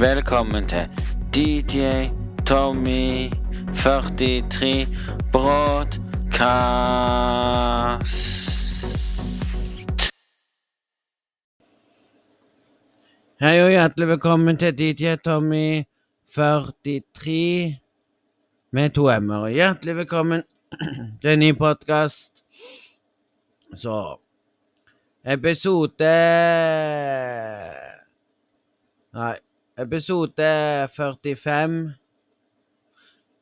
[0.00, 0.88] Velkommen til
[1.34, 1.86] DJ
[2.46, 3.30] Tommy
[3.74, 4.86] 43
[5.32, 6.00] Broadcast.
[13.40, 15.82] Hei og hjertelig velkommen til DJ Tommy
[16.34, 17.78] 43
[18.72, 19.48] med to m-er.
[19.48, 20.42] Hjertelig velkommen
[21.20, 22.44] til en ny podkast.
[23.74, 24.16] Så
[25.24, 26.08] Episode
[29.12, 29.36] Nei,
[29.80, 31.92] episode 45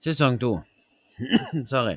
[0.05, 0.61] Sesong 2.
[1.67, 1.97] Sorry.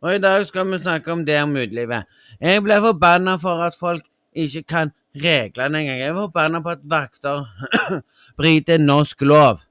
[0.00, 2.04] Og i dag skal vi snakke om det om utelivet.
[2.40, 4.04] Jeg ble forbanna for at folk
[4.36, 6.00] ikke kan reglene engang.
[6.00, 7.46] Jeg er forbanna på at vakter
[8.38, 9.62] bryter norsk lov.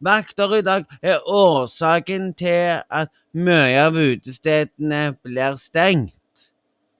[0.00, 6.16] Vakter i dag er årsaken til at mye av utestedene blir stengt.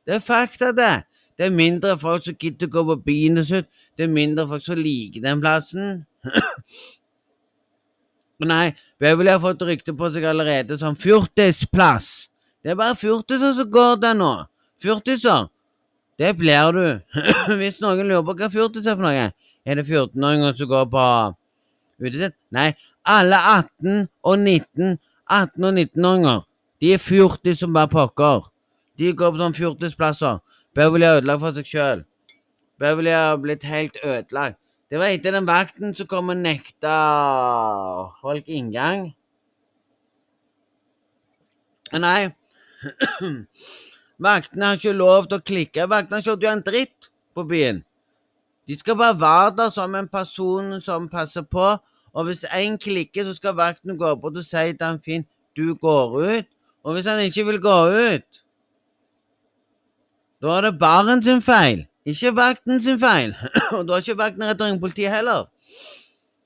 [0.05, 1.07] Det er fakta, det.
[1.39, 3.69] Det er mindre folk som gidder å gå på byen og sånt.
[3.97, 6.03] Det er mindre folk som liker den plassen.
[8.41, 12.31] Nei, Beverly har fått rykte på seg allerede som fjortisplass.
[12.65, 14.31] Det er bare fjortiser som går der nå.
[14.81, 15.49] Fjortiser.
[16.21, 16.87] Det blir du.
[17.61, 19.31] Hvis noen lurer på hva fjortis er for noe,
[19.65, 21.05] er det 14-åringer som går på
[22.01, 22.37] utested?
[22.57, 22.71] Nei,
[23.09, 24.99] alle 18 og 19
[25.31, 26.41] 18- og 19-åringer.
[26.81, 28.49] De er fjortis som bare pokker.
[28.99, 30.41] De går på sånn fjortisplasser.
[30.77, 32.03] Beverly har ødelagt for seg sjøl.
[32.81, 34.59] Beverly har blitt helt ødelagt.
[34.91, 36.95] Det var etter den vakten som kom og nekta
[38.19, 39.13] folk inngang.
[41.95, 42.31] Nei,
[44.31, 45.87] vaktene har ikke lov til å klikke.
[45.91, 47.81] Vaktene skjønner jo en dritt på byen.
[48.67, 51.73] De skal bare være der som en person som passer på.
[52.11, 55.27] Og hvis én klikker, så skal vakten gå bort og si til han fint
[55.59, 56.51] du går ut.
[56.83, 58.43] Og hvis han ikke vil gå ut,
[60.43, 63.35] da er det baren sin feil, ikke vakten sin feil.
[63.77, 65.49] og da er ikke vakten rett og slett politiet heller.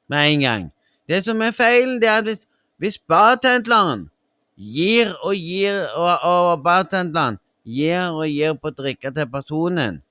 [0.08, 0.64] Med en gang.
[1.08, 2.46] Det som er feilen, det er at hvis,
[2.78, 4.08] hvis bartenderen
[4.56, 10.02] gir og gir, og, og bartenderen gir og gir på drikke til personen,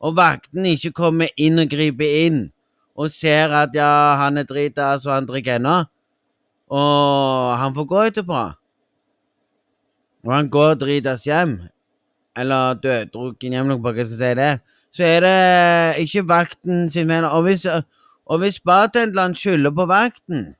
[0.00, 2.40] og vakten ikke kommer inn og griper inn,
[2.96, 5.76] og ser at ja, han er drita, så han drikker ennå,
[6.70, 8.40] og han får gå etterpå,
[10.26, 11.58] og han går dritas hjem,
[12.36, 14.52] eller døddrukken hjem, hva skal jeg si det,
[14.94, 17.24] så er det ikke vakten sin feil.
[17.24, 17.66] Og hvis,
[18.26, 20.54] og hvis bartenderen skylder på vakten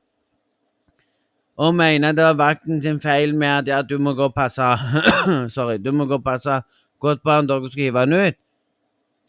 [1.61, 4.63] og mener det var vakten sin feil med at ja, du må gå og passe
[5.55, 6.61] Sorry, du må gå og passe
[6.99, 8.37] godt på han dere skal hive han ut,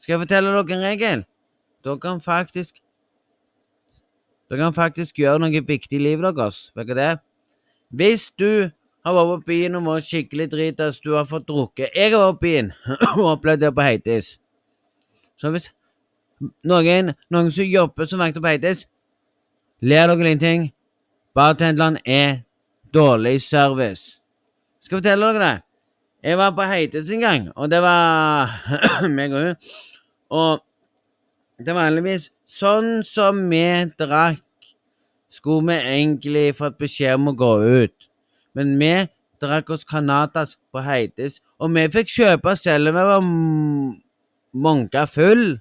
[0.01, 1.25] skal jeg fortelle dere en regel?
[1.85, 2.79] Dere kan faktisk
[4.51, 6.73] Dere kan faktisk gjøre noe viktig i livet deres.
[6.77, 7.21] Vet dere det?
[7.89, 8.69] Hvis du
[9.05, 12.39] har vært på byen og vært skikkelig dritas, du har fått drukket Jeg har vært
[12.39, 12.73] på byen
[13.19, 14.37] og opplevd det på Heitis.
[15.41, 15.71] Så hvis
[16.67, 18.87] noen, noen som jobber som vakter på Heitis,
[19.83, 20.71] ler dere ingenting
[21.33, 22.43] Bartenderen er
[22.93, 24.21] dårlig service.
[24.85, 25.63] Skal jeg fortelle dere det?
[26.23, 28.53] Jeg var på Heitis en gang, og det var
[29.17, 29.57] meg og hun.
[30.31, 30.61] Og
[31.59, 33.65] det var vanligvis sånn som vi
[33.99, 34.45] drakk,
[35.33, 38.02] skulle vi egentlig fått beskjed om å gå ut.
[38.55, 38.95] Men vi
[39.43, 43.29] drakk oss Canatas på Heitis, og vi fikk kjøpe selv om vi var
[44.53, 45.59] munka full.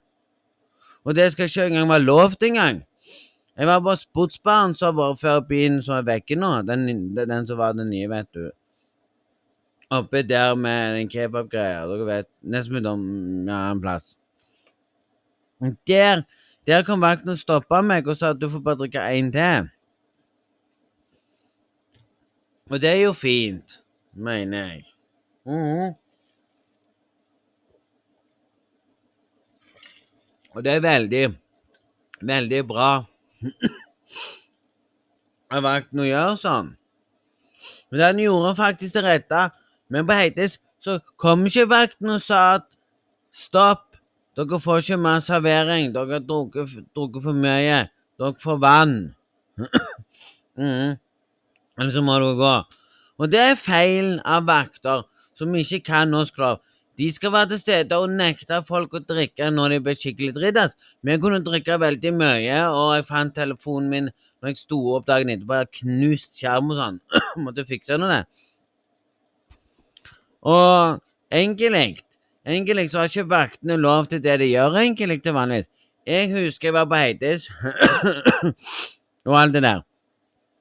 [1.05, 2.81] Og det skal ikke engang være lovt engang.
[3.57, 6.51] Jeg var på sportsbaren som var før byen som er vekke nå.
[6.65, 8.49] Den, den, som var den nye, vet du.
[9.91, 11.83] Oppe der med den kebabgreia.
[11.89, 12.29] Dere vet.
[12.41, 13.03] Nesten utom
[13.49, 14.15] ja, en plass.
[15.87, 16.23] Der,
[16.67, 19.67] der kom vakten og stoppa meg og sa at du får bare drikke én til.
[22.71, 23.81] Og det er jo fint,
[24.13, 24.83] mener jeg.
[25.45, 25.91] Mm.
[30.55, 31.25] Og det er veldig,
[32.21, 32.91] veldig bra
[35.51, 36.71] at vakten å gjøre sånn.
[37.91, 39.43] Men den gjorde faktisk det rette.
[39.91, 42.67] Men på heites så kom ikke vakten og sa at
[43.35, 43.89] stopp,
[44.39, 47.83] dere får ikke mer servering, dere har drukket for mye,
[48.15, 48.99] dere får vann.
[50.55, 50.95] mm.
[51.81, 52.55] Eller så må du gå.
[53.21, 55.07] Og det er feilen av vakter
[55.37, 56.59] som ikke kan norsk lov.
[56.99, 60.75] De skal være til stede og nekte folk å drikke når de blir skikkelig drittas.
[61.01, 65.31] Vi kunne drikke veldig mye, og jeg fant telefonen min når jeg sto opp dagen
[65.33, 65.57] etterpå.
[65.63, 67.01] Jeg knust skjerm og sånn.
[67.45, 68.21] Måtte fikse noe.
[70.41, 71.01] Og
[71.33, 72.01] egentlig
[72.41, 75.67] Egentlig så har ikke vaktene lov til det de gjør egentlig til vanligvis.
[76.09, 77.45] Jeg husker jeg var på Heitis
[79.29, 79.83] og alt det der.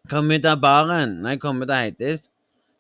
[0.09, 2.23] Kom ut av baren når jeg kom ut av Heitis,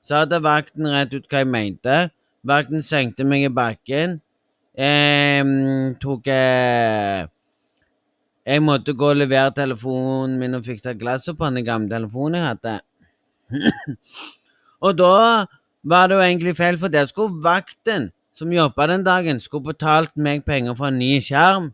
[0.02, 1.98] sa til vakten rett ut hva jeg mente.
[2.46, 4.16] Vakten senkte meg i bakken.
[4.72, 5.42] Eh,
[6.00, 7.26] tok eh,
[8.50, 12.46] jeg måtte gå og levere telefonen min og fikse glasset på den gamle telefonen jeg
[12.46, 12.78] hadde.
[14.86, 15.16] og da
[15.82, 20.16] var det jo egentlig feil, for der skulle vakten som jobba den dagen, skulle betalt
[20.16, 21.70] meg penger for en ny skjerm.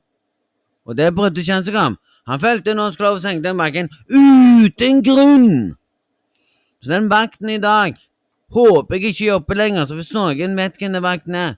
[0.87, 1.97] Og det brydde ikke han seg om.
[2.27, 2.41] Han
[2.77, 5.77] nå skulle lov senke den bakken uten grunn.
[6.83, 7.95] Så den vakten i dag
[8.51, 11.55] håper jeg ikke jobber lenger, så hvis noen vet hvem den vakten er,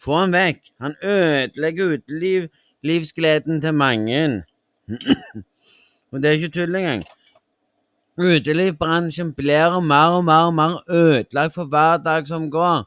[0.00, 0.60] få han vekk.
[0.80, 4.44] Han ødelegger utelivsgleden til mange.
[6.10, 7.04] og det er ikke tull engang.
[8.20, 12.84] Utelivsbransjen blir mer og mer og mer ødelagt for hver dag som går.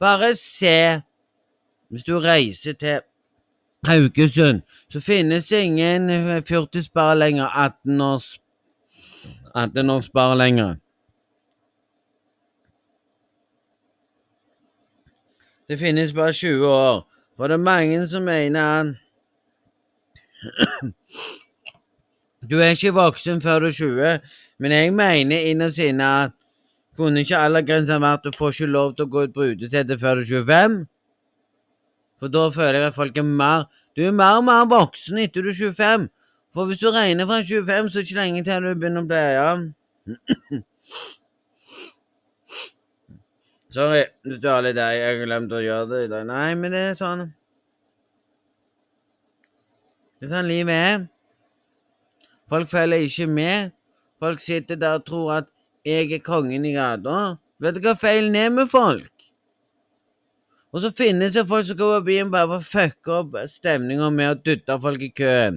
[0.00, 1.02] Bare se
[1.88, 3.00] Hvis du reiser til
[3.88, 4.62] Haugesund,
[4.92, 6.10] så finnes det ingen
[6.46, 8.36] fjortisbar lenger, 18 års
[9.54, 10.76] 18 års bar lenger.
[15.68, 17.06] Det finnes bare 20 år,
[17.36, 18.96] for det er mange som mener han
[22.50, 24.20] Du er ikke voksen før du er 20,
[24.58, 26.30] men jeg mener innerst inne at
[26.96, 30.22] kunne ikke aldersgrensa vært du får ikke lov til å gå ut på utestedet før
[30.22, 30.78] du er 25?
[32.18, 33.66] For da føler jeg at folk er mer
[33.96, 36.08] Du er mer og mer voksen etter du er 25.
[36.54, 39.08] For hvis du regner fra 25, så er det ikke lenge til du begynner å
[39.10, 39.46] pleie.
[43.74, 44.96] Sorry hvis du har litt deg.
[44.96, 46.22] Jeg har glemt å gjøre det i dag.
[46.30, 47.26] Nei, men det er sånn
[50.18, 51.04] Det er sånn livet er.
[52.48, 53.74] Folk følger ikke med.
[54.18, 55.50] Folk sitter der og tror at
[55.86, 57.36] jeg er kongen i gata.
[57.62, 59.17] Vet du hva feilen er med folk?
[60.78, 64.12] Og så finnes det folk som går på byen bare for å fucke opp stemninga
[64.14, 65.56] med å dytte folk i køen.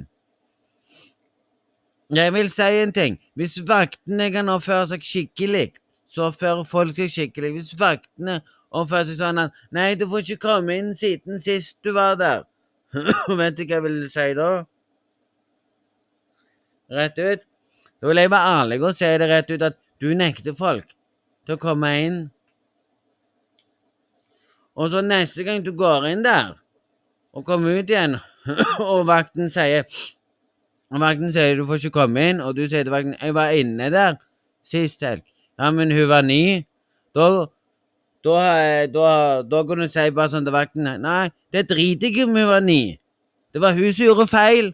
[2.18, 3.19] Jeg vil si en ting.
[3.38, 5.68] Hvis vaktene kan oppføre seg skikkelig,
[6.09, 7.53] så oppfører folk seg skikkelig.
[7.59, 8.39] Hvis vaktene
[8.73, 12.50] oppfører seg sånn at 'Nei, du får ikke komme inn siden sist du var der',
[13.44, 14.50] vet du hva jeg vil si da?
[16.89, 17.45] Rett ut.
[18.01, 20.97] Da vil jeg være ærlig og si det rett ut at du nekter folk
[21.45, 22.21] til å komme inn.
[24.75, 26.56] Og så neste gang du går inn der,
[27.33, 28.18] og kommer ut igjen,
[28.91, 29.85] og vakten sier
[30.91, 33.56] og Vakten sier du får ikke komme inn, og du sier til vakten 'Jeg var
[33.56, 34.18] inne der
[34.68, 35.23] sist helg'.
[35.59, 36.65] Ja, men hun var ny.
[37.15, 37.45] Da
[38.23, 38.33] da,
[38.88, 42.51] da, da kan du si bare sånn til vakten Nei, det driter ikke om hun
[42.51, 42.97] var ny.
[43.53, 44.73] Det var hun som gjorde feil.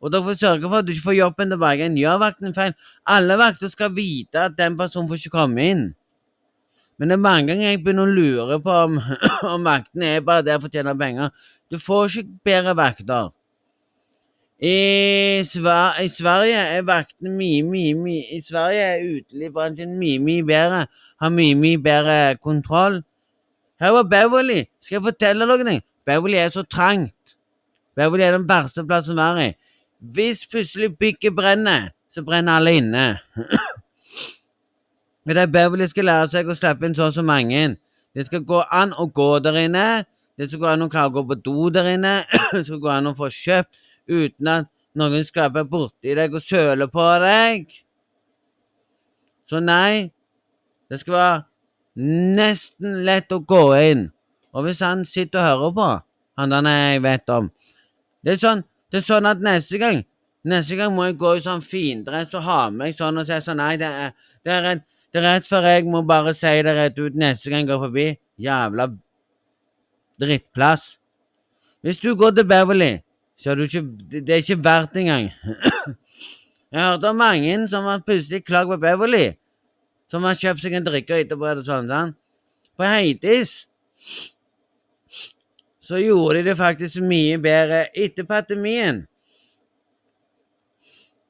[0.00, 1.88] Og dere får sørge for at du ikke får jobben tilbake.
[1.98, 2.74] Gjør vakten feil.
[3.08, 5.84] Alle vakter skal vite at den personen får ikke komme inn.
[6.98, 9.00] Men det er mange ganger jeg begynner å lure på om,
[9.54, 11.32] om vaktene er bare der for å tjene penger.
[11.70, 13.32] Du får ikke bedre vakter.
[14.56, 20.46] I, Sver I, Sverige er vaktene mye, mye, mye I Sverige er utelivsbransjen mye, mye
[20.48, 20.86] bedre.
[21.20, 23.02] Har mye, mye bedre kontroll.
[23.80, 24.62] Her var Beverly.
[24.80, 27.36] Skal jeg fortelle dere Beverly er så trangt.
[27.96, 29.54] Beverly er den verste plassen å være i.
[30.16, 33.06] Hvis plutselig bygget brenner, så brenner alle inne.
[35.26, 37.76] Men det Beverly skal lære seg å slippe inn så og så mange.
[38.14, 40.04] Det skal gå an å gå der inne.
[40.38, 42.20] Det skal gå an å klare å gå på do der inne.
[42.54, 46.88] Det skal gå an å få kjøpt uten at noen skraper borti deg og søler
[46.92, 47.66] på deg.
[49.50, 50.08] Så nei,
[50.90, 51.36] det skal være
[52.36, 54.08] nesten lett å gå inn.
[54.56, 55.88] Og hvis han sitter og hører på,
[56.36, 57.46] han der jeg vet om
[58.24, 58.62] Det er sånn,
[58.92, 60.02] det er sånn at neste gang
[60.46, 63.60] Neste gang må jeg gå i sånn findress og ha meg sånn og si sånn
[63.60, 64.12] Nei, det er,
[64.44, 64.84] det er rett,
[65.16, 67.82] det er rett før jeg må bare si det rett ut neste gang jeg går
[67.86, 68.06] forbi.
[68.42, 68.90] Jævla
[70.20, 70.96] drittplass.
[71.80, 72.92] Hvis du går til Beverly
[73.36, 75.30] så er du ikke Det er ikke verdt engang.
[76.72, 79.36] Jeg hørte om mange som har plutselig klagd på Beverly,
[80.10, 81.46] som har kjøpt seg en drikke etterpå.
[81.46, 82.14] eller sånn, sånn.
[82.76, 83.68] På Heidis
[85.80, 89.04] så gjorde de det faktisk mye bedre etter pandemien.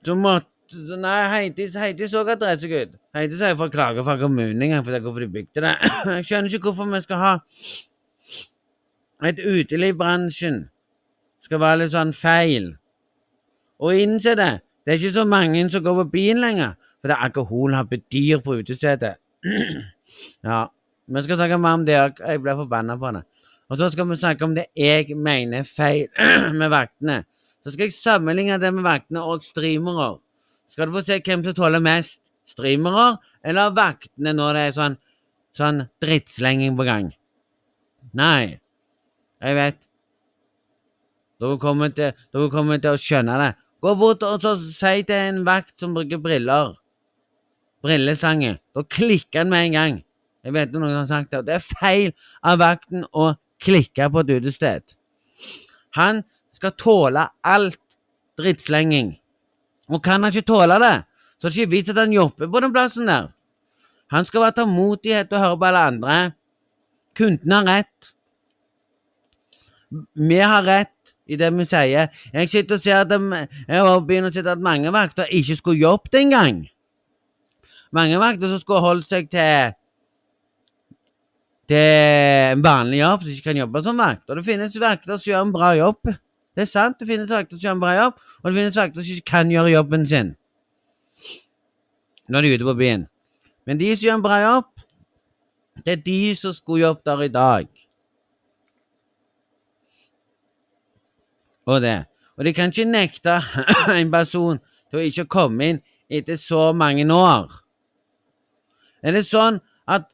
[0.07, 0.55] Så måtte
[0.99, 4.63] Nei, Heidis, Heidis så at det er så ikke Heidis folk klager klage fra kommunen
[4.63, 5.77] engang for hvorfor de bygde det.
[6.07, 7.37] Jeg skjønner ikke hvorfor vi skal ha
[9.25, 10.67] et utelivsbransjen
[11.41, 12.75] skal være litt sånn feil.
[13.81, 14.61] Og innse det.
[14.85, 17.89] Det er ikke så mange som går på byen lenger, for det er alkohol har
[17.89, 19.15] bedyr på utestedet.
[20.47, 20.67] ja,
[21.07, 22.21] vi skal snakke mer om det òg.
[22.21, 23.25] Jeg ble forbanna på det.
[23.71, 26.07] Og så skal vi snakke om det jeg mener feil
[26.61, 27.23] med vaktene.
[27.65, 30.19] Så skal jeg sammenligne det med vaktene og streamere.
[30.69, 32.21] Skal du få se hvem som tåler mest.
[32.47, 34.97] Streamere eller vaktene når det er sånn,
[35.57, 37.11] sånn drittslenging på gang?
[38.17, 38.59] Nei,
[39.43, 39.83] jeg vet
[41.41, 43.53] dere kommer til, dere kommer til å skjønne det.
[43.85, 46.75] Gå bort og så si til en vakt som bruker briller
[47.85, 48.57] Brilleslange.
[48.75, 49.99] Da klikker han med en gang.
[50.47, 51.43] Jeg vet noen har sagt det.
[51.47, 52.13] Det er feil
[52.47, 54.97] av vakten å klikke på et utested.
[55.99, 56.23] Han
[56.57, 57.81] skal tåle alt
[58.41, 59.15] drittslenging.
[59.93, 60.95] Og kan han ikke tåle det,
[61.39, 63.31] så er det ikke vits at han jobber på den plassen der.
[64.13, 66.19] Han skal være tålmodighet og høre på alle andre.
[67.17, 68.13] Kundene har rett.
[70.15, 72.13] Vi har rett i det vi sier.
[72.33, 73.19] Jeg sitter og ser at de,
[73.67, 76.63] jeg begynner å se at mange vakter ikke skulle jobbet engang.
[77.93, 79.75] Mange vakter som skulle holdt seg til
[81.67, 81.83] til
[82.55, 84.29] en vanlig jobb, som ikke kan jobbe som vakt.
[84.31, 86.13] Og det finnes vakter som gjør en bra jobb.
[86.55, 89.03] Det er sant, det finnes vakter som gjør en bra jobb, og det finnes vakter
[89.03, 90.37] som ikke kan gjøre jobben sin
[92.29, 93.07] når de er ute på byen.
[93.67, 94.71] Men de som gjør en jobb,
[95.85, 97.67] det er de som skulle jobbet der i dag.
[101.67, 102.05] Og det.
[102.37, 103.41] Og de kan ikke nekte
[104.01, 104.59] en person
[104.91, 107.51] til å ikke komme inn etter så mange år.
[109.03, 110.09] Er det sånn at,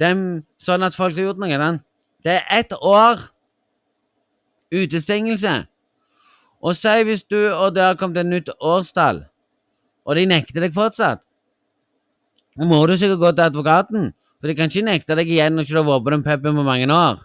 [0.00, 1.58] dem, sånn at folk har gjort noe?
[1.60, 1.80] Den?
[2.24, 3.28] Det er ett år
[4.74, 5.62] utestengelse.
[6.58, 9.22] Og si hvis du og det har kommet et nytt årstall,
[10.08, 11.22] og de nekter deg fortsatt,
[12.58, 15.66] så må du sikkert gå til advokaten, for de kan ikke nekte deg igjen når
[15.66, 17.20] du ikke har vært på den puben på mange år.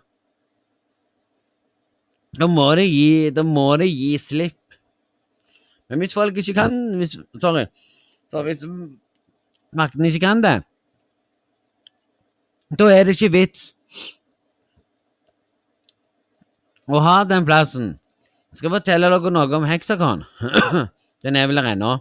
[2.38, 4.78] Da må de gi, da må det gi slipp.
[5.90, 7.66] Men hvis folk ikke kan hvis, Sorry.
[8.32, 8.66] Så hvis
[9.74, 10.56] makten ikke kan det,
[12.74, 13.68] da er det ikke vits
[16.90, 17.94] å ha den plassen.
[18.54, 20.26] Jeg skal fortelle dere noe om Hexacon.
[21.24, 21.94] Den er vel der ennå.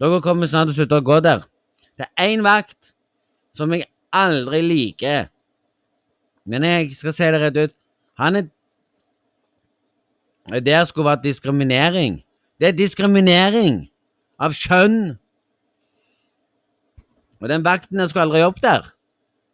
[0.00, 1.42] Dere kommer snart til å slutte å gå der.
[1.98, 2.92] Det er én vakt
[3.58, 5.26] som jeg aldri liker.
[6.48, 7.74] Men jeg skal si det rett ut.
[8.18, 8.48] Han er
[10.64, 12.22] Det skulle vært diskriminering.
[12.58, 13.82] Det er diskriminering
[14.40, 15.18] av kjønn.
[17.42, 18.88] Og den vakten skulle aldri opp der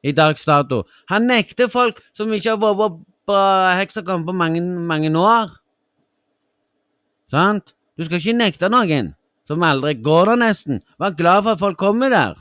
[0.04, 0.84] i dags dato.
[1.08, 3.40] Han nekter folk som ikke har vært på
[3.80, 5.50] heksakampen på mange, mange år.
[7.32, 7.74] Sant?
[7.98, 9.14] Du skal ikke nekte noen
[9.48, 10.82] som aldri går der, nesten.
[11.00, 12.34] Vær glad for at folk kommer der.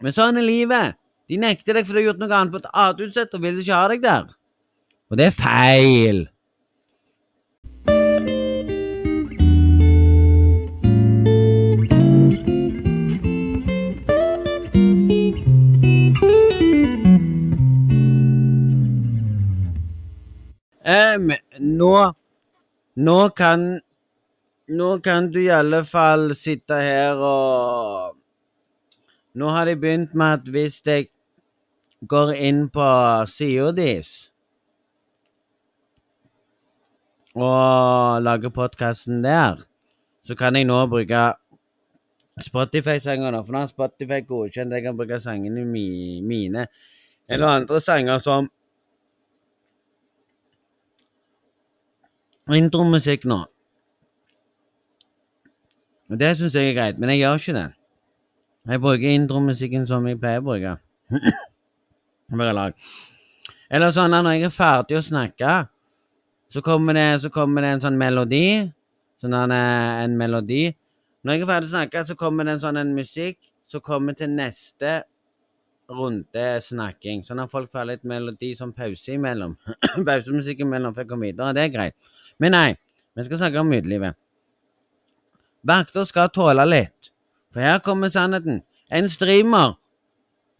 [0.00, 0.96] Men sånn er livet.
[1.30, 3.60] De nekter deg fordi du har gjort noe annet på et annet utsett og vil
[3.60, 4.30] ikke ha deg der.
[5.10, 6.26] Og det er feil.
[20.90, 21.94] Um, nå
[23.00, 23.80] Nå kan
[24.70, 28.16] Nå kan du i alle fall sitte her og
[29.34, 31.08] Nå har de begynt med at hvis jeg
[32.06, 32.86] går inn på
[33.30, 34.30] sida deres
[37.34, 39.60] og lager podkasten der,
[40.26, 41.20] så kan jeg nå bruke
[42.42, 43.38] Spotify-sanger.
[43.44, 46.66] For nå har Spotify godkjent jeg kan bruke sangene mine
[47.30, 48.50] eller andre sanger som
[52.50, 53.44] intromusikk nå.
[56.10, 57.68] Og det syns jeg er greit, men jeg gjør ikke det.
[58.70, 60.74] Jeg bruker intromusikken som jeg pleier å bruke.
[62.40, 62.88] Bare lag.
[63.70, 65.54] Eller sånn at når jeg er ferdig å snakke,
[66.50, 68.44] så kommer det, så kommer det en sånn melodi.
[69.22, 70.64] Sånn at en melodi.
[71.22, 73.38] Når jeg er ferdig å snakke, så kommer det en sånn en musikk
[73.70, 75.02] som kommer til neste
[75.90, 77.22] runde snakking.
[77.26, 79.54] Sånn at folk får litt melodi som pause imellom.
[80.08, 81.54] Pausemusikk imellom for å komme videre.
[81.54, 82.12] Det er greit.
[82.42, 82.68] Men nei,
[83.14, 84.18] vi skal snakke om utelivet.
[85.66, 87.10] Vakter skal tåle litt,
[87.52, 88.62] for her kommer sannheten.
[88.90, 89.76] En streamer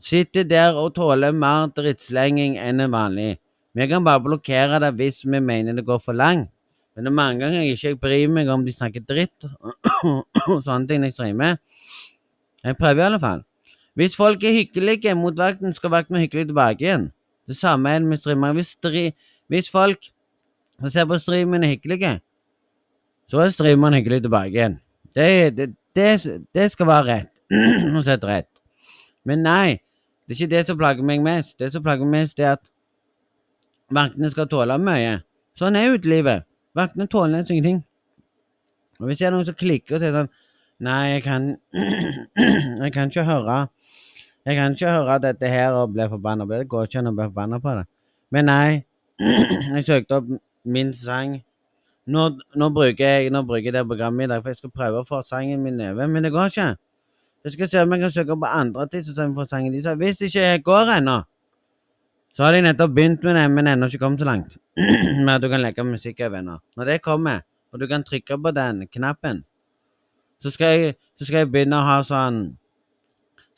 [0.01, 3.39] sitter der og tåler mer drittslenging enn en vanlig.
[3.77, 6.51] Vi kan bare blokkere det hvis vi mener det går for langt.
[6.95, 10.89] Men det er mange ganger jeg ikke bryr meg om de snakker dritt og sånne
[10.89, 11.61] ting jeg streamer.
[12.65, 13.45] Jeg prøver i alle fall.
[13.97, 17.09] Hvis folk er hyggelige mot vakten, skal vakten være hyggelig tilbake igjen.
[17.49, 18.53] Det samme er det med streamere.
[18.59, 18.77] Hvis,
[19.49, 20.11] hvis folk
[20.89, 22.21] ser på streamen er hyggelige,
[23.31, 24.79] så er streameren hyggelig tilbake igjen.
[25.15, 26.09] Det, det, det,
[26.55, 27.31] det skal være rett.
[27.97, 28.49] og sett rett.
[29.27, 29.81] Men nei,
[30.27, 31.57] det er ikke det som plager meg mest.
[31.59, 32.65] Det som plager meg mest, er at
[33.91, 35.19] vaktene skal tåle mye.
[35.59, 36.47] Sånn er utelivet.
[36.79, 37.83] Vaktene tåler nesten ingenting.
[39.01, 40.31] Og hvis det er noen som klikker og sier sånn
[40.81, 41.47] Nei, jeg kan
[42.85, 43.57] Jeg kan ikke høre
[44.47, 46.63] Jeg kan ikke høre dette her og bli forbanna på det.
[46.63, 47.85] Det går ikke an å bli forbanna på det.
[48.33, 48.69] Men nei,
[49.75, 50.31] jeg søkte opp
[50.65, 51.41] min sang
[52.11, 52.27] nå,
[52.59, 55.09] nå, bruker jeg, nå bruker jeg det programmet i dag, for jeg skal prøve å
[55.09, 56.69] få sangen min over, men det går ikke.
[57.45, 59.73] Jeg skal se om jeg kan søke på andre tidssystemer for sangen.
[59.73, 59.97] deres.
[59.97, 61.23] hvis det ikke går ennå,
[62.35, 64.57] så har de nettopp begynt med det, men ennå ikke kommet så langt.
[65.25, 66.59] med at du kan leke musikk over ennå.
[66.77, 67.41] Når det kommer,
[67.73, 69.45] og du kan trykke på den knappen,
[70.43, 72.57] så skal jeg, så skal jeg begynne å ha sånn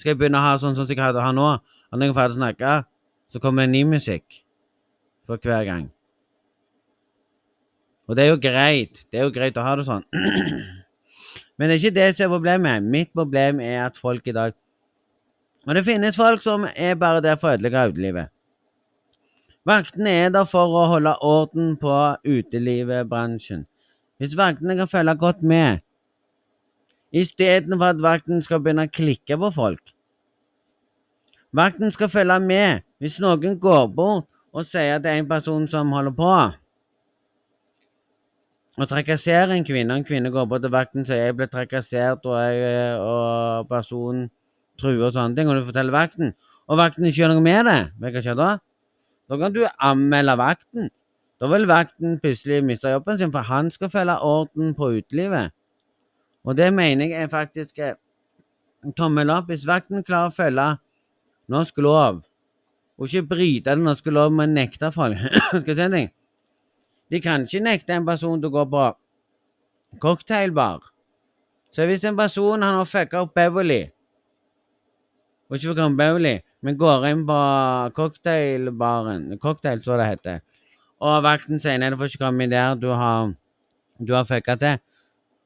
[0.03, 1.49] skal jeg begynne å ha sånn som jeg har nå.
[1.93, 2.71] Og når jeg er ferdig å snakke,
[3.31, 4.43] så kommer det ny musikk
[5.27, 5.85] for hver gang.
[8.12, 9.07] Og det er jo greit.
[9.09, 10.02] Det er jo greit å ha det sånn.
[11.57, 12.85] Men det er ikke det som er problemet.
[12.85, 14.52] Mitt problem er at folk i dag
[15.64, 18.28] Og det finnes folk som er bare der for å ødelegge utelivet.
[19.64, 21.95] Vaktene er der for å holde orden på
[22.26, 23.64] utelivsbransjen.
[24.19, 25.81] Hvis vaktene kan følge godt med,
[27.14, 29.95] istedenfor at vakten skal begynne å klikke på folk.
[31.54, 35.64] Vakten skal følge med hvis noen går bort og sier at det er en person
[35.71, 36.35] som holder på
[38.83, 39.95] og trakasserer en kvinne.
[39.95, 44.31] En kvinne går bort til vakten og sier 'jeg ble trakassert', og, jeg, og personen
[44.81, 46.35] truer og sånne ting, og du forteller vakten,
[46.69, 48.51] og vakten ikke gjør noe med det, vet du hva skjer da?
[49.31, 50.91] Da kan du anmelde vakten.
[51.41, 55.53] Da vil vakten plutselig miste jobben sin, for han skal følge orden på utelivet.
[56.45, 57.95] Og det mener jeg er faktisk eh,
[58.97, 59.47] tommel opp.
[59.51, 60.69] Hvis vakten klarer å følge
[61.49, 62.23] norsk lov,
[62.99, 65.19] og ikke bryte den norske lov med å nekte folk
[65.51, 66.11] Skal jeg si en ting?
[67.12, 68.85] De kan ikke nekte en person til å gå på
[70.00, 70.81] cocktailbar.
[71.73, 73.83] Så hvis en person han har fucka opp Beverly,
[75.49, 77.37] og ikke fucka opp Beverly, men går inn på
[77.99, 80.40] cocktailbaren, cocktail så det heter,
[81.02, 83.33] og vakten sier nei, du får ikke komme inn der, du har,
[84.00, 84.81] du har fucka til,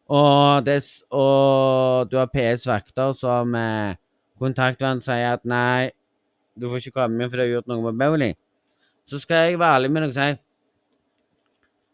[0.06, 3.98] og, des, og, du har PS-vakter som eh,
[4.38, 5.90] kontaktvenn sier at nei,
[6.54, 8.34] du får ikke komme inn for du har gjort noe med Beverly,
[9.10, 10.45] så skal jeg være ærlig med deg og si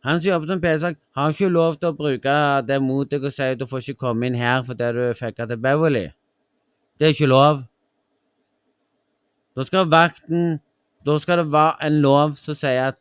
[0.02, 3.32] han som jobber som PC-vakt, har ikke lov til å bruke det mot deg og
[3.32, 6.09] si at du får ikke komme inn her fordi du fikk til Beverly.
[6.99, 7.62] Det er ikke lov.
[9.56, 10.61] Da skal vakten
[11.02, 12.99] Da skal det være en lov som sier at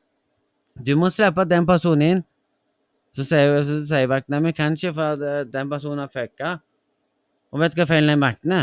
[0.73, 2.21] du må slippe den personen inn.
[3.13, 6.55] Så sier, så sier vakten at vi kan ikke, for den personen har fucka.
[7.51, 8.61] Og vet du hva feilen er vaktene?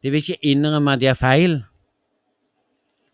[0.00, 1.58] De vil ikke innrømme at de har feil.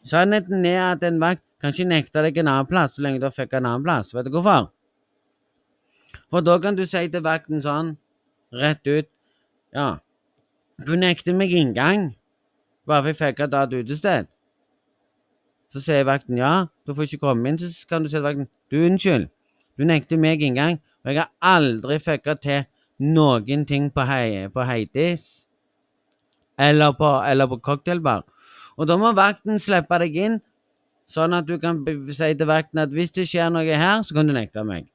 [0.07, 3.31] Sannheten er at en vakt kan ikke nekte deg en annen plass så lenge du
[3.31, 4.13] fucka en annen plass.
[4.15, 4.71] Vet du hvorfor?
[6.31, 7.97] For da kan du si til vakten sånn,
[8.55, 9.11] rett ut
[9.75, 9.99] Ja,
[10.87, 12.15] du nekter meg inngang
[12.87, 14.29] bare for jeg fikk et annet utested.
[15.75, 17.59] Så sier vakten ja, du får ikke komme inn.
[17.59, 19.29] Så kan du si til vakten du, unnskyld,
[19.77, 22.65] du nekter meg inngang, og jeg har aldri fucka til
[23.03, 25.27] noen ting på, hei, på Heidis
[26.59, 28.25] eller på, eller på cocktailbar.
[28.77, 30.39] Og da må vakten slippe deg inn,
[31.11, 34.27] sånn at du kan si til vakten at hvis det skjer noe her, så kan
[34.27, 34.89] du nekte meg.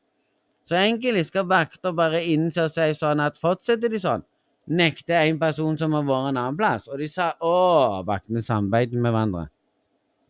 [0.67, 4.23] Så egentlig skal vakter bare innse og si sånn at fortsetter de sånn,
[4.71, 8.99] nekter en person som har vært en annen plass, og de sa å, vaktene samarbeider
[8.99, 9.47] med hverandre.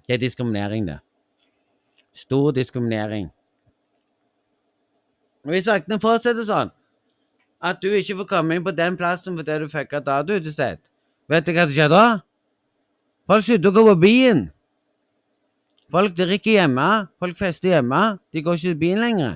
[0.07, 0.99] Det er diskriminering, det.
[2.17, 3.29] Stor diskriminering.
[5.47, 6.71] Hvis vaktene fortsetter sånn,
[7.61, 10.81] at du ikke får komme inn på den plassen fordi du et datautested,
[11.29, 12.05] vet du hva som skjer da?
[13.29, 14.41] Folk slutter å gå på byen.
[15.91, 16.87] Folk drikker hjemme,
[17.19, 18.01] folk fester hjemme.
[18.31, 19.33] De går ikke til byen lenger.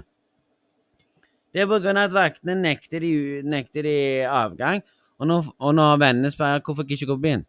[1.51, 1.91] Det er pga.
[2.03, 4.81] at vaktene nekter de, nekter de avgang.
[5.19, 7.45] Og når, og når vennene spør hvorfor jeg ikke går på byen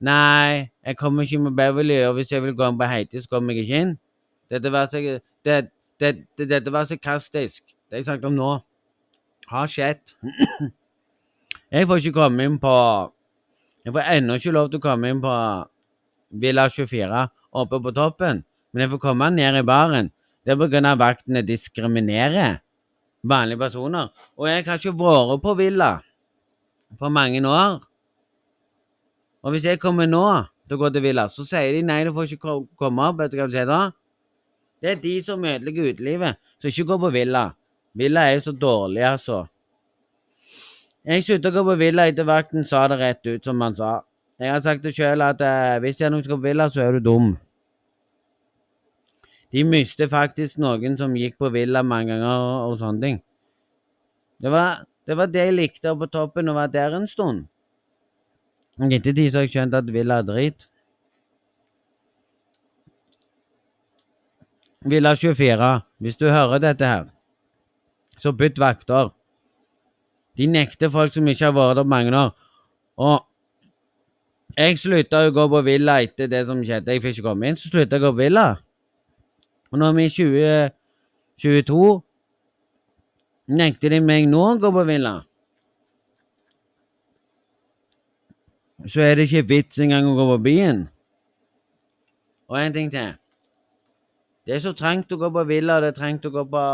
[0.00, 3.28] Nei, jeg kommer ikke med Beverly, og hvis jeg vil gå inn på Heidi, så
[3.28, 3.94] kommer jeg ikke inn.
[4.50, 5.00] Dette var så,
[5.44, 7.62] det, det, det, dette var sarkastisk.
[7.88, 8.50] Det jeg snakket om nå,
[9.48, 10.02] har skjedd.
[11.72, 12.74] jeg får ikke komme inn på
[13.86, 15.32] Jeg får ennå ikke lov til å komme inn på
[16.42, 17.24] Villa 24
[17.56, 18.42] oppe på toppen,
[18.72, 20.12] men jeg får komme ned i baren.
[20.46, 20.94] Det er pga.
[20.94, 22.60] vaktene diskriminerer
[23.26, 24.08] vanlige personer.
[24.36, 25.92] Og jeg har ikke vært på Villa
[26.98, 27.80] på mange år.
[29.42, 30.24] Og hvis jeg kommer nå
[30.66, 33.20] til å gå til Villa, så sier de nei, du får ikke komme opp.
[33.20, 33.82] Vet du hva de sier da?
[34.82, 37.44] Det er de som ødelegger utelivet, som ikke går på Villa.
[37.96, 39.44] Villa er jo så dårlig, altså.
[41.06, 43.92] Jeg slutta å gå på Villa etter vakten sa det rett ut, som han sa.
[44.42, 46.66] Jeg har sagt det sjøl at eh, hvis det er noen som går på Villa,
[46.68, 47.28] så er du dum.
[49.56, 53.20] De mistet faktisk noen som gikk på Villa mange ganger og sånne ting.
[54.42, 57.46] Det var, det var det jeg likte på toppen og var der en stund.
[58.76, 60.66] Og ettertid har jeg skjønt at Villa er drit.
[64.84, 65.70] Villa 24,
[66.04, 67.08] hvis du hører dette her,
[68.20, 69.08] så bytt vakter.
[70.36, 72.36] De nekter folk som ikke har vært der mange år.
[73.00, 73.24] Og
[74.56, 76.92] jeg slutta å gå på Villa etter det som skjedde.
[76.92, 78.46] Jeg fikk ikke komme inn, så slutta jeg å gå på Villa.
[79.72, 81.86] Og er vi i 2022,
[83.46, 85.16] nekter de meg nå å gå på villa.
[88.86, 90.84] Så er det ikke vits engang å gå på byen.
[92.46, 93.16] Og en ting til.
[94.46, 96.64] Det er så trangt å gå på villa, og det er trangt å gå på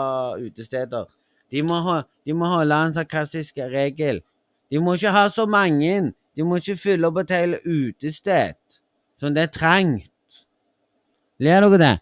[0.45, 1.09] utesteder.
[1.53, 4.21] De må, ha, de må holde en sarkastisk regel.
[4.73, 6.13] De må ikke ha så mange.
[6.37, 8.61] De må ikke fylle opp et helt utested.
[9.21, 10.09] Sånn det er trangt.
[11.43, 11.95] Ler dere det?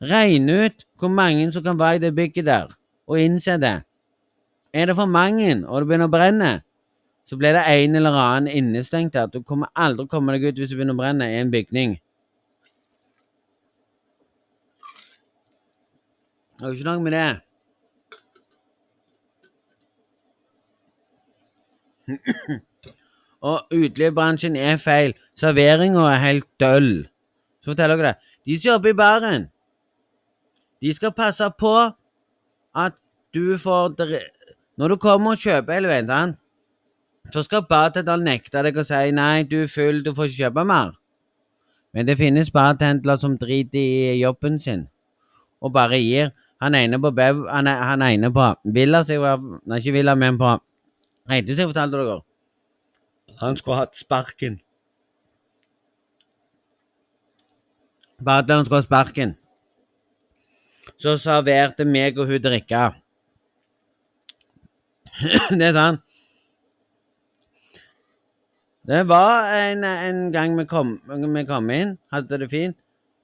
[0.00, 2.66] Regne ut hvor mange som kan være i det bygget der,
[3.06, 3.82] og innse det.
[4.72, 6.52] Er det for mange, og det begynner å brenne,
[7.26, 9.26] så blir det en eller annen innestengt der.
[9.26, 11.98] Du kommer aldri komme deg ut hvis det begynner å brenne i en bygning.
[16.58, 17.30] Det er jo ikke noe med det.
[23.50, 25.14] Og utelivsbransjen er feil.
[25.38, 26.92] Serveringa er helt døll.
[27.62, 28.34] Så forteller dere det.
[28.44, 29.46] De som jobber i baren,
[30.80, 31.74] de skal passe på
[32.74, 32.94] at
[33.34, 33.94] du får
[34.78, 36.36] Når du kommer og kjøper hele veien,
[37.32, 40.64] så skal bartenderen nekte deg å si nei, du er full, du får ikke kjøpe
[40.64, 40.94] mer.
[41.92, 44.86] Men det finnes bartendere som driter i jobben sin,
[45.60, 46.32] og bare gir.
[46.60, 50.14] Han ene på Bev, han, han ene på Villa, som jeg var, nei, ikke Villa,
[50.16, 50.56] men på
[51.30, 52.20] Reite som jeg fortalte dere.
[53.38, 54.58] Han skulle hatt sparken.
[58.24, 59.36] Bartenderen skulle ha sparken.
[61.00, 62.84] Så serverte meg og hun drikke.
[65.58, 66.06] det er sant.
[68.90, 72.76] Det var en, en gang vi kom, vi kom, inn, hadde det fint.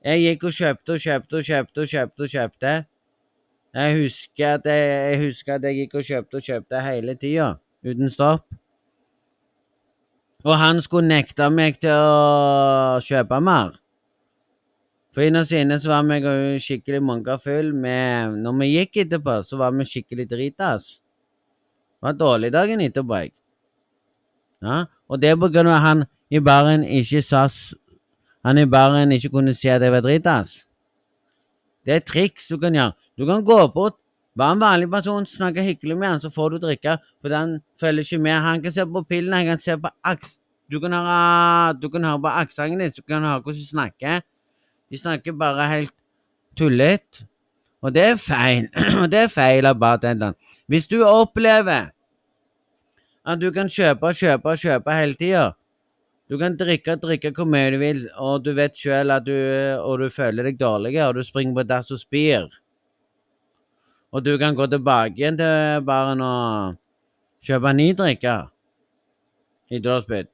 [0.05, 2.23] Jeg gikk og kjøpte og kjøpte og kjøpte og kjøpte.
[2.23, 2.75] og kjøpte.
[3.77, 7.49] Jeg husker at jeg, jeg, husker at jeg gikk og kjøpte og kjøpte hele tida,
[7.85, 8.47] uten stopp.
[10.47, 13.75] Og han skulle nekte meg til å kjøpe mer.
[15.17, 17.71] For innerst inne så var vi skikkelig munka full.
[17.73, 21.01] Når vi gikk etterpå, så var vi skikkelig dritas.
[21.97, 23.17] Det var dårlig dagen etterpå.
[23.17, 23.33] jeg.
[24.61, 24.85] Ja?
[25.09, 27.49] Og det er på grunn av han i baren ikke sa
[28.45, 30.67] Han i baren ikke kunne se at jeg var dritas.
[31.85, 32.93] Det er et triks du kan gjøre.
[33.19, 33.97] Du kan gå bort,
[34.37, 36.99] være en vanlig person, snakke hyggelig med han, så får du drikke.
[37.23, 38.33] For han følger ikke med.
[38.33, 40.39] Han kan se på pillene, han kan se på aks...
[40.71, 44.21] Du kan høre, høre på aksenten din, du kan høre hvordan du snakker.
[44.91, 45.95] De snakker bare helt
[46.59, 47.27] tullete.
[47.83, 48.69] Og det er feil.
[49.03, 50.35] Og det er feil av bartenderen.
[50.67, 51.93] Hvis du opplever
[53.27, 55.47] at du kan kjøpe og kjøpe og kjøpe hele tida
[56.31, 59.35] Du kan drikke og drikke hvor mye du vil, og du vet sjøl at du
[59.79, 62.49] Og du føler deg dårlig, og du springer på dass og spyr.
[64.13, 66.77] Og du kan gå tilbake igjen til baren og
[67.47, 68.37] kjøpe ny drikke
[69.71, 70.31] i dørspytt.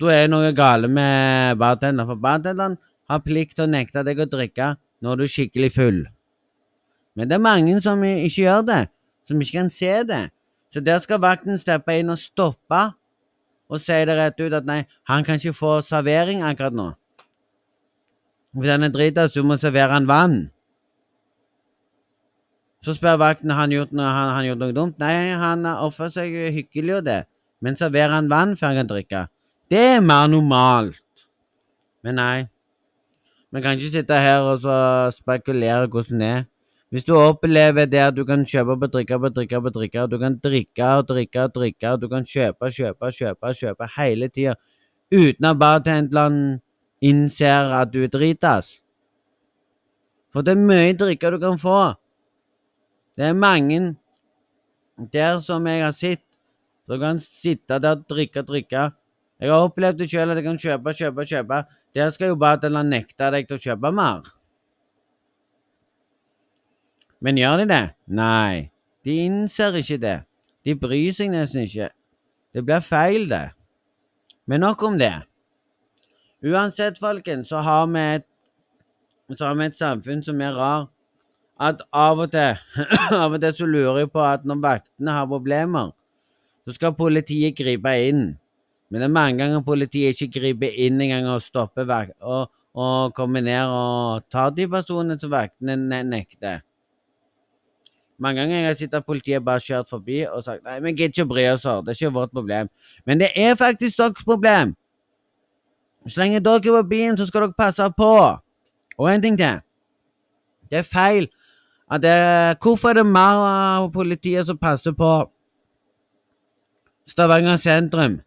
[0.00, 2.76] Da er det noe galt med bartenderen, for bartenderen
[3.10, 6.00] har plikt til å nekte deg å drikke når du er skikkelig full.
[7.18, 8.82] Men det er mange som ikke gjør det,
[9.28, 10.22] som ikke kan se det.
[10.72, 12.82] Så der skal vakten steppe inn og stoppe
[13.72, 16.90] og si det rett ut at nei, han kan ikke få servering akkurat nå.
[18.52, 20.36] Hvis han er drita, så må servere han vann.
[22.84, 24.98] Så spør vakten har han gjort noe, gjort noe dumt.
[25.00, 27.20] Nei, han oppfører seg hyggelig og det,
[27.64, 29.22] men serverer han vann før han kan drikke.
[29.72, 31.00] Det er mer normalt.
[32.04, 32.51] Men nei.
[33.52, 36.44] Vi kan ikke sitte her og spekulere hvordan det er.
[36.92, 40.10] Hvis du opplever det at du kan kjøpe på drikke på drikke på drikke, og
[40.10, 43.48] du kan drikke og drikke og drikke, og du kan kjøpe, og kjøpe, og kjøpe
[43.56, 44.54] kjøpe hele tida
[45.12, 46.60] uten at bartenderen
[47.00, 48.68] innser at du er.
[50.32, 51.94] For det er mye drikke du kan få.
[53.16, 53.96] Det er mange
[55.12, 56.24] der som jeg har sett,
[56.88, 58.90] som kan sitte der og drikke og drikke.
[59.42, 61.56] Jeg har opplevd det sjøl at jeg kan kjøpe, kjøpe, kjøpe.
[61.98, 64.28] Der skal jo bartenderen nekte deg til å kjøpe mer.
[67.18, 67.80] Men gjør de det?
[68.06, 68.70] Nei,
[69.02, 70.20] de innser ikke det.
[70.62, 71.88] De bryr seg nesten ikke.
[72.54, 73.48] Det blir feil, det.
[74.46, 75.14] Men nok om det.
[76.46, 78.26] Uansett, folkens, så har vi et,
[79.40, 80.86] har vi et samfunn som er rar.
[81.58, 82.58] At av og til
[83.22, 85.90] av og til så lurer jeg på at når vaktene har problemer,
[86.62, 88.24] så skal politiet gripe inn.
[88.92, 93.14] Men det er mange ganger politiet ikke griper inn engang og stopper vakt, og, og
[93.16, 96.60] kommer ned og tar de personene som vaktene nekter.
[98.20, 101.24] Mange ganger jeg sett at politiet bare kjørt forbi og sagt nei, vi gidder ikke
[101.24, 102.68] å bry oss, det er ikke vårt problem.
[103.08, 104.74] Men det er faktisk deres problem.
[106.04, 108.10] Så lenge dere er på byen, så skal dere passe på.
[108.98, 109.62] Og en ting til.
[110.68, 111.30] Det er feil.
[111.90, 112.12] At det,
[112.60, 115.10] hvorfor er det mer av politiet som passer på
[117.08, 118.20] Stavanger sentrum?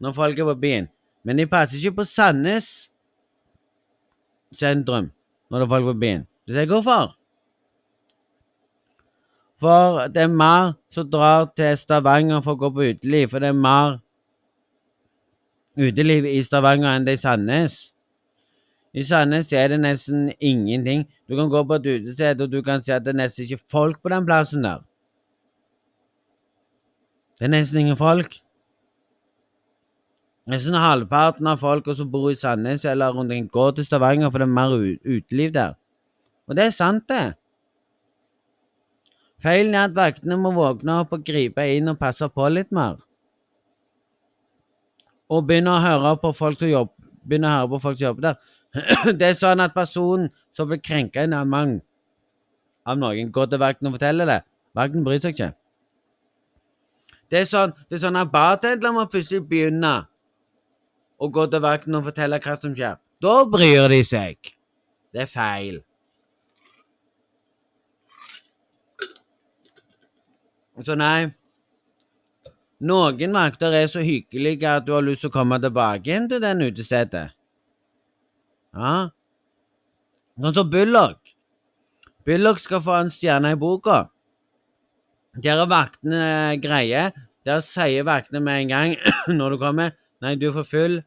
[0.00, 0.88] Når folk er på byen.
[1.24, 2.70] Men de passer ikke på Sandnes
[4.52, 5.10] sentrum
[5.50, 6.26] når det er folk på byen.
[6.46, 7.14] Du ser hvorfor?
[9.60, 13.30] For det er mer som drar til Stavanger for å gå på uteliv.
[13.32, 13.98] For det er mer
[15.80, 17.78] uteliv i Stavanger enn det er i Sandnes.
[18.94, 21.06] I Sandnes er det nesten ingenting.
[21.28, 23.64] Du kan gå på et utested, og du kan se at det er nesten ikke
[23.70, 24.84] folk på den plassen der.
[27.38, 28.36] Det er nesten ingen folk.
[30.44, 34.42] Nesten halvparten av folka som bor i Sandnes eller rundt omkring, går til Stavanger, for
[34.42, 35.72] det er mer uteliv der.
[36.48, 37.32] Og det er sant, det.
[39.40, 43.00] Feilen er at vaktene må våkne opp og gripe inn og passe på litt mer.
[45.32, 48.38] Og begynne å høre på folk som jobber, å høre på folk som jobber der.
[49.18, 51.78] Det er sånn at personen som blir krenka i nærmang
[52.84, 54.40] av noen, går til vakten og forteller det.
[54.76, 55.54] Vakten bryr seg ikke.
[57.32, 60.02] Det er sånn, det er sånn at bartendere må plutselig begynne
[61.24, 63.00] å gå til vakten og fortelle hva som skjer.
[63.24, 64.52] Da bryr de seg.
[65.14, 65.80] Det er feil.
[70.82, 71.30] Så nei
[72.84, 76.42] Noen vakter er så hyggelige at du har lyst til å komme tilbake igjen til
[76.42, 77.28] den utestedet.
[78.74, 78.94] Ja.
[80.34, 81.32] Sånn som Bullock.
[82.26, 84.02] Bullock skal få en stjerne i boka.
[85.40, 86.26] Der er vaktene
[86.60, 87.06] greie.
[87.46, 88.96] Der sier vaktene med en gang
[89.38, 91.00] når du kommer Nei, du er for full.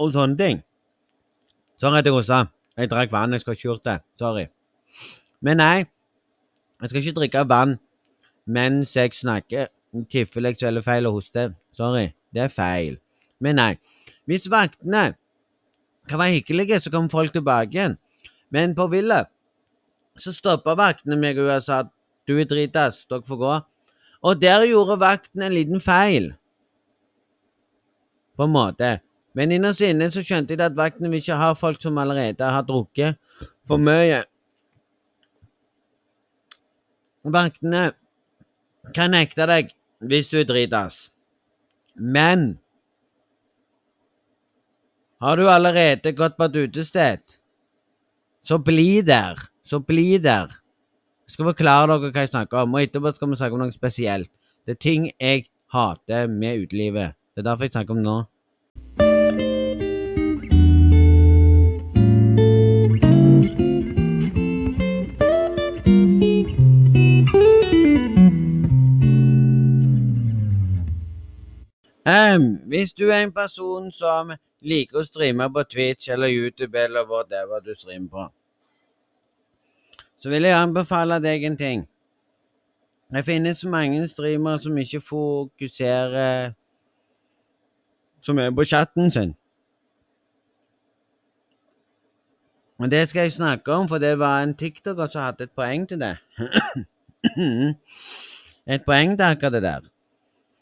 [0.00, 0.62] Og sånne ting.
[1.80, 2.44] Sorry at jeg hosta.
[2.76, 3.32] Jeg drakk vann.
[3.32, 3.98] Jeg skal ikke gjort det.
[4.18, 4.46] Sorry.
[5.40, 5.84] Men nei,
[6.82, 7.78] jeg skal ikke drikke vann
[8.46, 9.66] mens jeg snakker.
[9.94, 11.54] I jeg svelger feil og hoster.
[11.72, 12.10] Sorry.
[12.34, 12.98] Det er feil.
[13.40, 13.74] Men nei.
[14.26, 15.14] Hvis vaktene
[16.08, 17.98] kan være hyggelige, så kommer folk tilbake igjen.
[18.50, 19.24] Men på Villa
[20.18, 21.90] så stoppa vaktene meg og sa at
[22.28, 23.54] du er dritass, dere får gå.
[24.22, 26.34] Og der gjorde vakten en liten feil.
[28.40, 28.88] På en måte.
[29.36, 32.64] Men innerst inne så skjønte jeg at vaktene vil ikke ha folk som allerede har
[32.64, 33.18] drukket
[33.68, 34.22] for mye.
[37.20, 37.90] Vaktene
[38.96, 41.10] kan nekte deg hvis du er dritass,
[41.94, 42.58] Men
[45.20, 47.20] har du allerede gått på et utested,
[48.42, 49.36] så bli der.
[49.68, 50.48] Så bli der.
[51.28, 53.76] Jeg skal forklare dere hva jeg snakker om, og etterpå skal vi snakke om noe
[53.76, 54.32] spesielt.
[54.64, 57.19] Det er ting jeg hater med utelivet.
[57.34, 58.22] Det er derfor jeg snakker om nå.
[72.06, 77.06] Um, hvis du er en person som liker å streame på Twitch eller YouTube eller
[77.06, 78.28] whatever du streamer på,
[80.18, 81.84] så vil jeg anbefale deg en ting.
[83.14, 86.56] Det finnes mange streamere som ikke fokuserer
[88.20, 89.34] så er på chatten sin.
[92.80, 95.88] Og det skal jeg snakke om, for det var en tiktoker som hadde et poeng
[95.88, 96.16] til det.
[98.74, 99.80] et poeng til akkurat det der.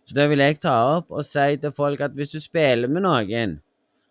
[0.06, 3.04] Så det vil jeg ta opp og si til folk at hvis du spiller med
[3.06, 3.60] noen,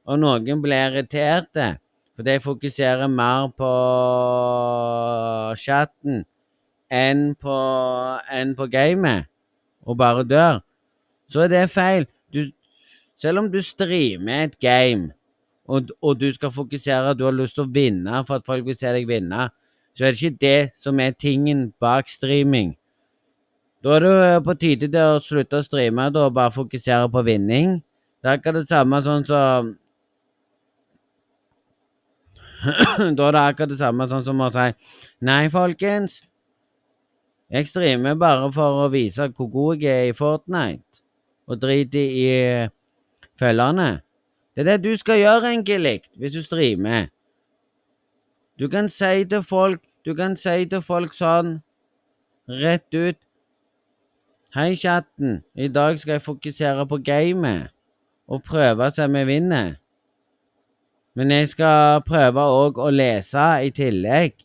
[0.07, 1.75] og noen blir irriterte
[2.17, 3.71] for de fokuserer mer på
[5.61, 6.23] chatten
[6.89, 7.57] enn på,
[8.33, 9.27] enn på gamet,
[9.85, 10.63] og bare dør,
[11.29, 12.07] så er det feil.
[12.33, 12.47] Du,
[13.17, 15.11] selv om du streamer et game,
[15.67, 18.77] og, og, du skal fokusere, du har lyst til å vinne for at folk vil
[18.77, 19.49] se deg vinne,
[19.97, 22.75] så er det ikke det som er tingen bak streaming.
[23.83, 27.23] Da er det eh, på tide til å slutte å streame og bare fokusere på
[27.25, 27.77] vinning.
[28.21, 29.75] Det er akkurat det samme sånn som
[33.17, 34.69] Da er det akkurat det samme sånn som å si
[35.27, 36.21] Nei, folkens.
[37.53, 41.03] Jeg streamer bare for å vise hvor god jeg er i Fortnite,
[41.47, 42.25] og driter i
[43.39, 44.01] følgerne.
[44.55, 47.07] Det er det du skal gjøre, egentlig, hvis du streamer.
[48.59, 51.57] Du kan si til folk Du kan si til folk sånn
[52.47, 53.17] rett ut
[54.55, 55.43] Hei, chatten.
[55.53, 57.67] I dag skal jeg fokusere på gamet
[58.27, 59.75] og prøve å se om jeg vinner.
[61.13, 64.39] Men jeg skal prøve òg å lese i tillegg.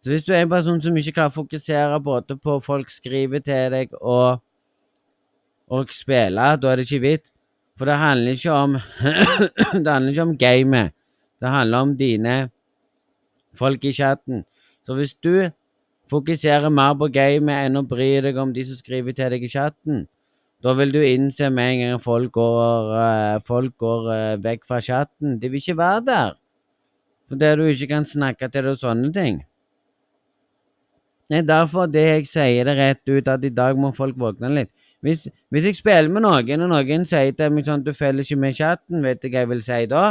[0.00, 3.42] Så hvis du er en person som ikke klarer å fokusere både på folk skriver
[3.44, 4.38] til deg og,
[5.68, 7.34] og spille, da er det ikke vits.
[7.78, 8.78] For det handler ikke om
[9.84, 10.94] Det handler ikke om gamet.
[11.38, 12.36] Det handler om dine
[13.54, 14.44] folk i chatten.
[14.82, 15.50] Så hvis du
[16.08, 19.50] Fokuserer mer på gamet enn å bry deg om de som skriver til deg i
[19.52, 20.06] chatten.
[20.64, 24.80] Da vil du innse med en gang folk går, uh, folk går uh, vekk fra
[24.82, 25.36] chatten.
[25.38, 26.32] De vil ikke være der.
[27.28, 29.42] Fordi du ikke kan snakke til deg og sånne ting.
[31.28, 34.48] Det er derfor det jeg sier det rett ut, at i dag må folk våkne
[34.54, 34.72] litt.
[35.00, 38.40] Hvis, hvis jeg spiller med noen, og noen sier til meg sånn du følger ikke
[38.42, 40.06] med chatten, vet du hva jeg vil si da?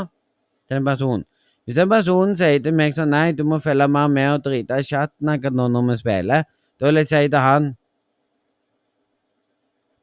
[0.68, 1.26] Til den personen.
[1.68, 4.80] Hvis den personen sier til meg sånn Nei, du må følge mer med og drite
[4.80, 6.48] i chatten akkurat nå når vi spiller,
[6.80, 7.74] da vil jeg si til han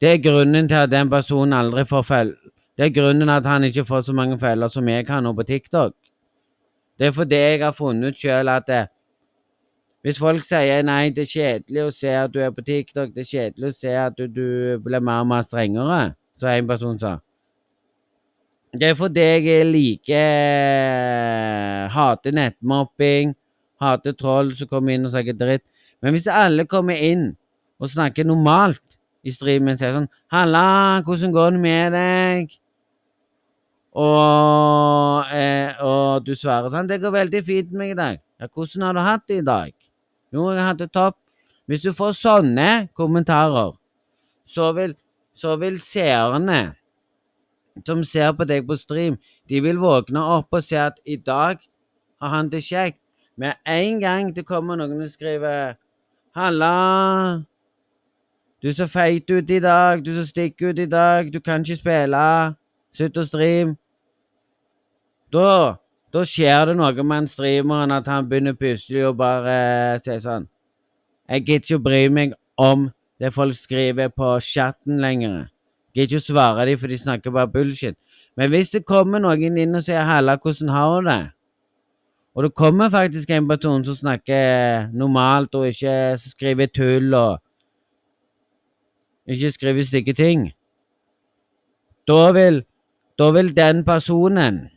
[0.02, 3.64] Det er grunnen til at den personen aldri får følge Det er grunnen at han
[3.64, 5.94] ikke får så mange følgere som jeg kan nå på TikTok.
[6.98, 8.86] Det er fordi jeg har funnet ut sjøl at det,
[10.04, 13.22] hvis folk sier nei, det er kjedelig å se at du er på TikTok, det
[13.24, 16.98] er kjedelig å se at du, du blir mer og mer strengere, som en person
[17.00, 17.14] sa.
[18.74, 20.26] Det er fordi jeg liker
[21.94, 23.32] Hater nettmopping,
[23.80, 25.64] hater troll som kommer inn og snakker dritt.
[26.02, 27.30] Men hvis alle kommer inn
[27.80, 32.58] og snakker normalt i streamen, sier sånn 'Halla, hvordan går det med deg?'
[33.94, 38.20] Og, eh, og du svarer sånn 'Det går veldig fint med meg i dag'.
[38.40, 39.83] Ja, 'Hvordan har du hatt det i dag?'
[40.34, 41.20] 'Jo, jeg hadde det topp'.
[41.66, 43.76] Hvis du får sånne kommentarer,
[44.44, 44.96] så vil,
[45.34, 46.74] så vil seerne
[47.86, 49.16] som ser på deg på stream,
[49.48, 51.62] de vil våkne opp og se at i dag
[52.20, 52.98] har han det kjekt.
[53.36, 55.74] Med en gang det kommer noen og skriver
[56.34, 57.44] 'Halla,
[58.62, 61.76] du så feit ut i dag, du så stikk ut i dag, du kan ikke
[61.76, 62.54] spille,
[62.94, 63.76] slutt å streame',
[65.32, 65.76] da,
[66.14, 70.46] da skjer det noe med han streameren, at han begynner plutselig å bare si sånn
[71.28, 75.48] 'Jeg gidder ikke å bry meg om det folk skriver på chatten lenger'.
[75.94, 77.96] Gidder ikke å svare dem, for de snakker bare bullshit.
[78.36, 81.32] Men hvis det kommer noen inn og sier 'halla, hvordan har du det',
[82.34, 87.38] og det kommer faktisk en person som snakker normalt og ikke skriver tull og
[89.26, 90.52] ikke skriver stygge ting,
[92.06, 92.64] da vil,
[93.18, 94.73] da vil den personen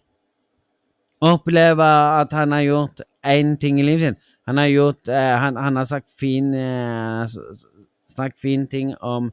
[1.22, 1.86] oppleve
[2.22, 4.24] at han har gjort én ting i livet sitt.
[4.48, 7.28] Han har gjort eh, han, han, har sagt fin eh,
[8.08, 9.32] Snakket fine ting om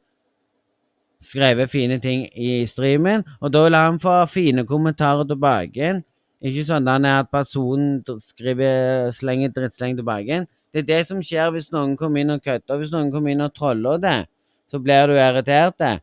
[1.24, 6.02] Skrevet fine ting i streamen, og da vil han få fine kommentarer tilbake.
[6.44, 10.42] Ikke sånn at personen skriver slenger drittsleng tilbake.
[10.68, 12.76] Det er det som skjer hvis noen kommer inn og kødder.
[12.76, 14.18] Hvis noen kommer inn og troller det,
[14.68, 15.78] så blir du irritert.
[15.80, 15.94] Det.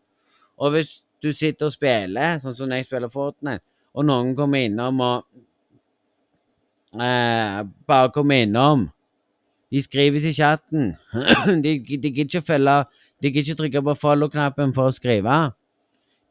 [0.58, 3.62] Og hvis du sitter og spiller, sånn som jeg spiller Fortnite,
[3.94, 5.28] og noen kommer innom og
[6.96, 8.90] eh, bare komme innom.
[9.72, 10.96] De skrives i chatten.
[11.64, 12.84] de, de gidder ikke følge
[13.22, 15.40] De gidder ikke trykke på follow-knappen for å skrive.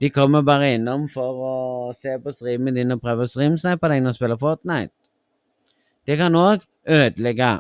[0.01, 1.55] De kommer bare innom for å
[1.93, 4.95] se på streamen din og prøve å streamsnappe deg når du spiller Fortnite.
[6.09, 7.59] Det kan òg ødelegge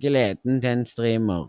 [0.00, 1.48] gleden til en streamer.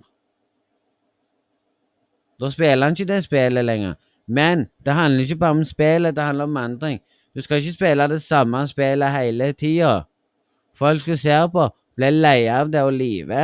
[2.42, 3.94] Da spiller han ikke det spillet lenger.
[4.28, 7.00] Men det handler ikke bare om spillet, det handler om andre ting.
[7.36, 10.04] Du skal ikke spille det samme spillet hele tida.
[10.78, 13.44] Folk som ser på, ble lei av det og live.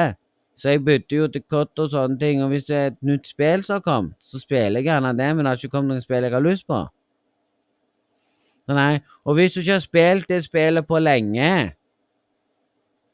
[0.59, 2.41] Så jeg bytter jo til kott og sånne ting.
[2.43, 5.27] Og hvis det er et nytt spill som har kommet, så spiller jeg gjerne det,
[5.35, 6.79] men det har ikke kommet noen spill jeg har lyst på.
[8.69, 8.99] Nei.
[9.25, 11.53] Og hvis du ikke har spilt det spillet på lenge,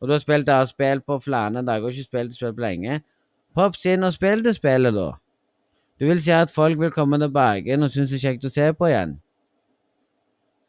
[0.01, 2.65] og du har spilt det spill på flere dager og ikke spilt det spillet på
[2.65, 2.97] lenge,
[3.55, 5.11] pops inn og spill det spillet, da.
[5.99, 8.73] Du vil si at folk vil komme tilbake og synes det er kjekt å se
[8.75, 9.15] på igjen.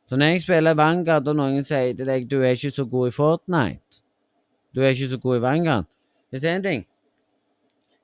[0.07, 3.09] Så når jeg spiller Vanguard, og noen sier til deg du er ikke så god
[3.09, 4.03] i Fortnite
[4.75, 5.89] Du er ikke så god i Vanguard
[6.33, 6.85] Jeg sier en ting.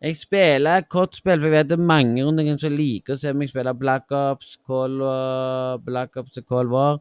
[0.02, 3.30] Jeg spiller kortspill, for jeg vet det er mange rundt omkring som liker å se
[3.38, 6.98] meg spille Black Ops, Cold War, Black Ops og Cold War.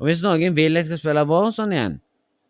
[0.00, 1.98] Og hvis noen vil jeg skal spille Warzone igjen,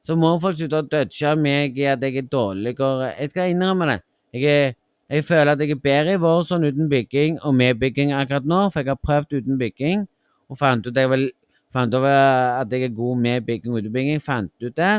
[0.06, 3.10] så må folk slutte å dodge meg i at jeg er dårligere.
[3.18, 3.98] Jeg skal innrømme det.
[4.36, 4.78] Jeg, er,
[5.10, 8.62] jeg føler at jeg er bedre i Warzone uten bygging og med bygging akkurat nå,
[8.70, 10.06] for jeg har prøvd uten bygging
[10.50, 11.30] og fant ut, jeg
[11.70, 14.22] fant ut at jeg er god med bygging og utbygging.
[14.22, 14.94] Fant ut det.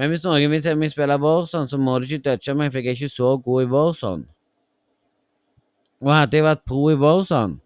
[0.00, 2.80] Men hvis noen vil se meg spille Warson, så må du ikke dodge meg, for
[2.80, 4.22] jeg er ikke så god i Warson.
[6.00, 7.58] Og hadde jeg vært pro i Warson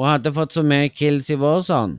[0.00, 1.98] og hadde fått så mye kills i Warson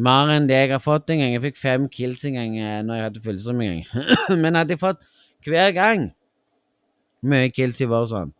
[0.00, 1.32] Mer enn det jeg har fått en gang.
[1.34, 4.38] Jeg fikk fem kills en gang eh, når jeg hadde fullstrøm en gang.
[4.42, 5.02] Men hadde jeg fått
[5.44, 6.06] hver gang
[7.26, 8.32] mye kills i Warzone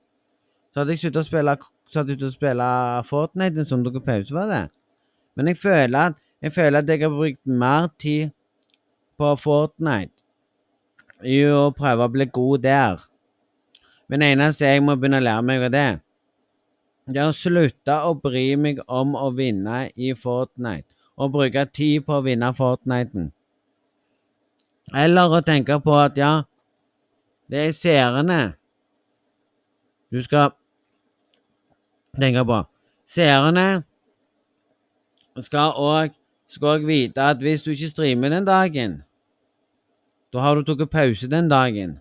[0.71, 2.67] så hadde jeg sluttet å spille, jeg sluttet å spille
[3.09, 4.65] Fortnite en stund tok pause var det.
[5.37, 8.31] Men jeg føler, at, jeg føler at jeg har brukt mer tid
[9.19, 10.15] på Fortnite
[11.27, 13.03] i å prøve å bli god der.
[14.09, 15.89] Men det eneste jeg må begynne å lære meg av det,
[17.11, 20.87] det er å slutte å bry meg om å vinne i Fortnite.
[21.21, 23.33] Og bruke tid på å vinne Fortniten.
[24.97, 26.33] Eller å tenke på at ja,
[27.51, 28.41] det er seerne.
[30.11, 30.55] Du skal
[32.19, 32.63] tenke på.
[33.11, 33.83] Seerne
[35.41, 39.01] skal òg vite at hvis du ikke streamer den dagen,
[40.33, 41.99] da har du tatt pause den dagen.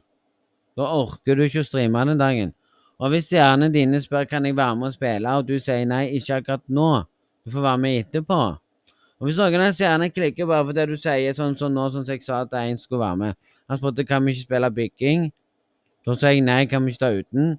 [0.77, 2.53] Da orker du ikke å streame den dagen.
[2.99, 6.09] Og hvis seerne dine spør kan jeg være med og spille, og du sier nei,
[6.17, 6.89] ikke akkurat nå,
[7.45, 8.39] du får være med etterpå.
[9.19, 12.23] Og hvis noen av seerne klikker bare fordi du sier sånn som nå, som jeg
[12.23, 13.33] sa at en skulle være med
[13.69, 15.25] Han spurte kan vi ikke spille bygging.
[16.07, 17.51] Da sa jeg nei, kan vi ikke ta uten.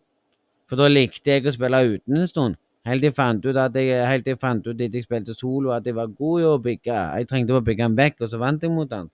[0.70, 2.58] For da likte jeg å spille uten en stund.
[2.86, 5.72] Helt til jeg fant ut at jeg, helt jeg fant ut at jeg spilte solo,
[5.74, 6.94] at jeg var god i å bygge.
[7.18, 9.10] Jeg trengte å bygge den vekk, og så vant jeg mot den.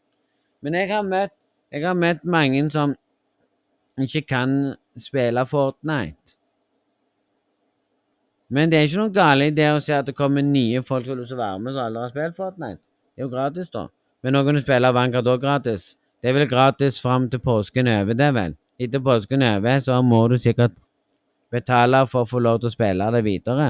[0.63, 1.35] Men jeg har møtt,
[1.73, 2.95] jeg har møtt mange som
[3.99, 4.55] ikke kan
[5.01, 6.37] spille Fortnite.
[8.53, 11.09] Men det er ikke noe galt i det å si at det kommer nye folk
[11.09, 12.83] som vil være med som aldri har spilt Fortnite.
[13.17, 13.89] Det er jo gratis, da.
[14.23, 15.95] Men nå kan du spille Vanguard òg gratis.
[16.23, 18.55] Det er vel gratis fram til påsken er over, det, vel.
[18.79, 20.77] Etter påsken er over, så må du sikkert
[21.53, 23.69] betale for å få lov til å spille det videre.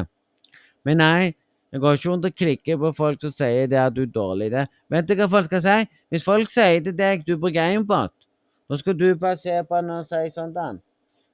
[0.87, 1.35] Men nei,
[1.73, 4.51] det går ikke rundt og klikke på folk som sier det at du er dårlig
[4.51, 4.67] i det.
[4.93, 5.79] Vet du hva folk skal si?
[6.13, 8.15] Hvis folk sier til deg du er på gamebot,
[8.71, 10.79] da skal du bare se på den og si sånn til den.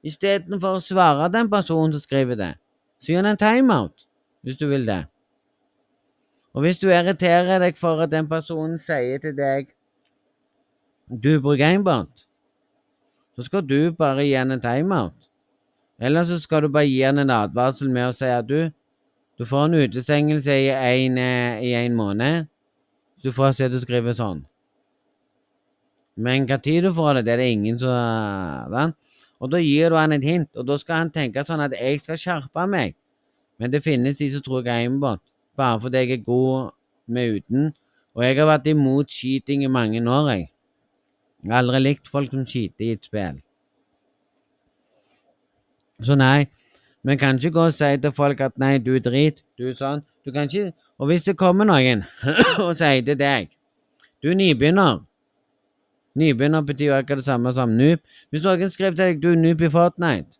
[0.03, 2.53] Istedenfor å svare den personen som skriver det,
[2.99, 4.09] så gjør den en timeout,
[4.43, 5.05] hvis du vil det.
[6.53, 9.71] Og hvis du irriterer deg for at den personen sier til deg
[11.13, 12.27] du er på gamebot,
[13.37, 15.22] så skal du bare gi en timeout.
[16.03, 18.73] Eller så skal du bare gi han en advarsel med å si at du,
[19.39, 22.49] du får en utestengelse i en, eh, i en måned.
[23.21, 24.43] Så du får se du skriver sånn.
[26.19, 28.97] Men hva tid du får det, det er det ingen som den.
[29.43, 32.03] Og da gir du han et hint, og da skal han tenke sånn at jeg
[32.03, 32.97] skal skjerpe meg.
[33.63, 35.23] Men det finnes de som tror gamebot,
[35.59, 36.75] bare fordi jeg er god
[37.07, 37.71] med uten.
[38.19, 40.51] Og jeg har vært imot skyting i mange år, jeg.
[41.43, 43.41] Jeg har aldri likt folk som skyter i et spill.
[46.03, 46.47] Så nei,
[47.05, 49.79] vi kan ikke gå og si til folk at nei, du er drit, du er
[49.79, 50.03] sånn.
[50.25, 52.05] Du kan ikke Og hvis det kommer noen
[52.63, 53.49] og sier til deg
[54.23, 55.01] Du er nybegynner.
[56.15, 57.99] Nybegynner betyr jo akkurat det samme som noob.
[58.31, 60.39] Hvis noen skriver til deg du er noob i Fortnite,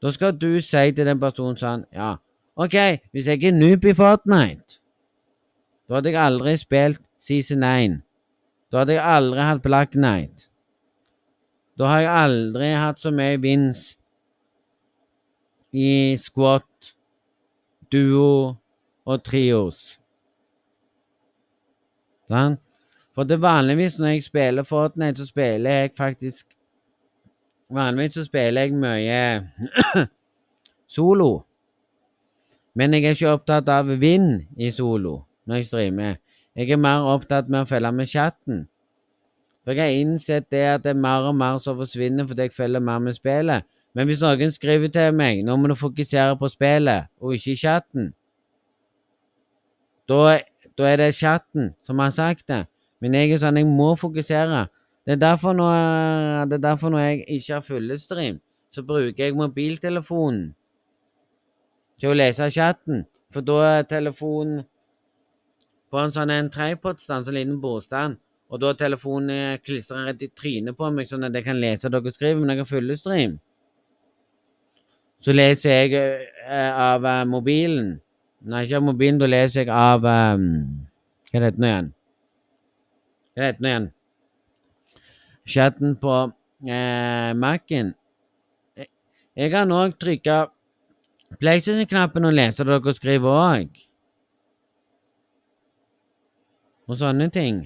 [0.00, 2.14] da skal du si til den personen sånn Ja,
[2.56, 2.76] OK,
[3.12, 4.80] hvis jeg er noob i Fortnite,
[5.88, 8.00] da hadde jeg aldri spilt Season 1.
[8.72, 10.48] Da hadde jeg aldri hatt Black Night.
[11.76, 13.99] Da har jeg aldri hatt så mye vinst
[15.72, 16.94] i squat,
[17.92, 18.56] duo
[19.06, 19.98] og trios.
[22.30, 22.58] Sånn?
[23.14, 26.46] For det vanligvis når jeg spiller Fortnite, så spiller jeg faktisk
[27.70, 30.06] Vanligvis så spiller jeg mye
[30.96, 31.44] solo.
[32.74, 36.16] Men jeg er ikke opptatt av vind i solo når jeg streamer.
[36.58, 38.64] Jeg er mer opptatt med å følge med chatten.
[39.62, 42.56] For jeg har innsett det at det er mer og mer som forsvinner fordi jeg
[42.56, 43.66] følger mer med spillet.
[43.94, 48.12] Men hvis noen skriver til meg nå må du fokusere på spillet og ikke chatten,
[50.10, 50.38] da,
[50.86, 52.64] er det chatten som har sagt det.
[53.00, 54.64] Men jeg er sånn, jeg må fokusere.
[55.06, 58.40] Det er derfor når, det er derfor når jeg ikke har fullestream,
[58.74, 60.50] så bruker jeg mobiltelefonen
[62.00, 63.04] til å lese chatten.
[63.30, 64.64] For da er telefonen
[65.90, 68.18] på en sånn en tripod-stand, sånn liten bordstand.
[68.50, 71.90] Og da er telefonen klistra rett i trynet på meg, sånn at jeg kan lese
[71.90, 72.40] dere skriver.
[72.40, 73.38] Men jeg har fullestream.
[75.20, 75.94] Så leser jeg
[76.48, 77.98] uh, av uh, mobilen.
[78.48, 80.46] Nei, ikke av mobilen, da leser jeg av um,
[81.30, 81.90] Hva heter nå igjen?
[83.36, 83.88] Hva heter nå igjen?
[85.50, 87.92] Chatten på uh, Mac-en.
[89.40, 90.38] Jeg kan òg trykke
[91.40, 93.84] PlayStation-knappen og lese det dere skriver òg.
[96.90, 97.62] Og sånne ting.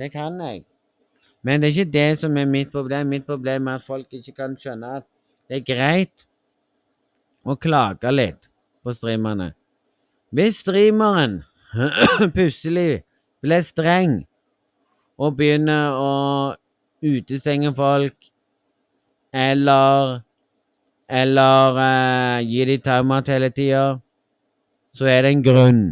[0.00, 0.64] Det kan jeg.
[1.42, 3.06] Men det er ikke det som er mitt problem.
[3.06, 5.06] Mitt problem er at folk ikke kan skjønne at
[5.50, 6.26] det er greit
[7.42, 8.46] å klage litt
[8.86, 9.50] på streamerne.
[10.30, 11.40] Hvis streameren
[12.36, 13.02] plutselig
[13.42, 14.20] blir streng
[15.18, 16.12] og begynner å
[17.02, 18.30] utestenge folk
[19.34, 20.20] eller
[21.10, 23.98] eller uh, gi dem timeout hele tida,
[24.94, 25.82] så er det en grunn.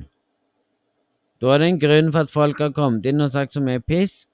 [1.42, 3.82] Da er det en grunn for at folk har kommet inn og sagt så mye
[3.82, 4.28] piss,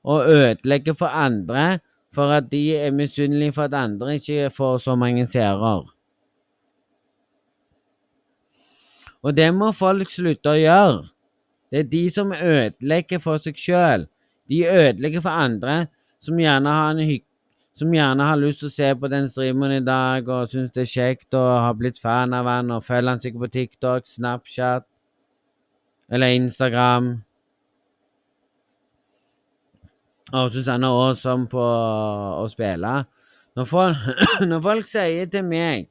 [0.00, 1.82] og ødelegger for andre
[2.14, 5.72] for at de er misunnelige for at andre ikke får så mange seere.
[9.22, 11.02] Og det må folk slutte å gjøre.
[11.72, 14.08] Det er de som ødelegger for seg sjøl.
[14.50, 15.86] De ødelegger for andre
[16.20, 17.24] som gjerne har en hygg
[17.74, 20.84] som gjerne har lyst til å se på den streamen i dag og syns det
[20.84, 24.84] er kjekt og har blitt fan av han og følger han sikkert på TikTok, Snapchat
[26.12, 27.14] eller Instagram.
[30.32, 32.92] Og syns han er awesome på å spille.
[33.56, 34.06] Når folk,
[34.50, 35.90] når folk sier til meg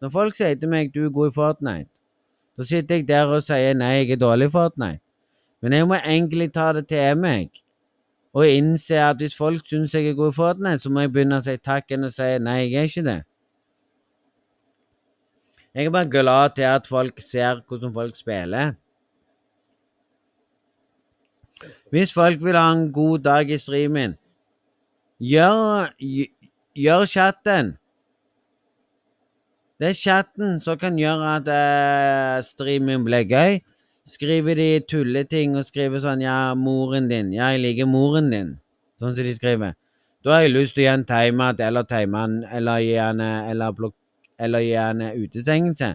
[0.00, 1.92] Når folk sier til meg 'du er god i Fortnite',
[2.56, 5.02] så sitter jeg der og sier 'nei, jeg er dårlig i Fortnite'.
[5.60, 7.50] Men jeg må egentlig ta det til meg
[8.32, 11.36] og innse at hvis folk syns jeg er god i Fortnite, så må jeg begynne
[11.36, 13.22] å si takk enn å si 'nei, jeg er ikke det'.
[15.74, 18.72] Jeg er bare glad til at folk ser hvordan folk spiller.
[21.90, 24.16] Hvis folk vil ha en god dag i streamen,
[25.20, 25.90] gjør,
[26.76, 27.74] gjør chatten.
[29.80, 33.60] Det er chatten som kan gjøre at uh, streamen blir gøy.
[34.06, 37.32] Skriver de tulleting og skriver sånn 'Ja, moren din.
[37.32, 38.58] Ja, jeg liker moren din.'
[39.00, 39.76] Sånn som de skriver.
[40.24, 43.72] Da har jeg lyst til å gi en timeout eller time eller gi en eller,
[44.38, 45.94] eller gi en utestengelse.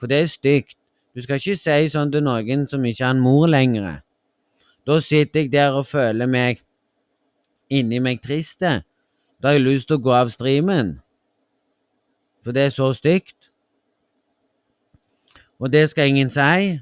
[0.00, 0.76] For det er stygt.
[1.14, 4.02] Du skal ikke si sånn til noen som ikke har en mor lenger.
[4.88, 6.62] Da sitter jeg der og føler meg
[7.68, 8.60] inni meg trist.
[8.60, 8.80] Da
[9.44, 10.94] har jeg lyst til å gå av streamen.
[12.40, 13.50] For det er så stygt.
[15.60, 16.78] Og det skal ingen si.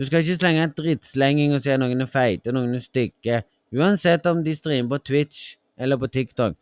[0.00, 3.42] Du skal ikke slenge en drittslenging og si at noen er feite, noen er stygge.
[3.70, 6.56] Uansett om de streamer på Twitch eller på TikTok.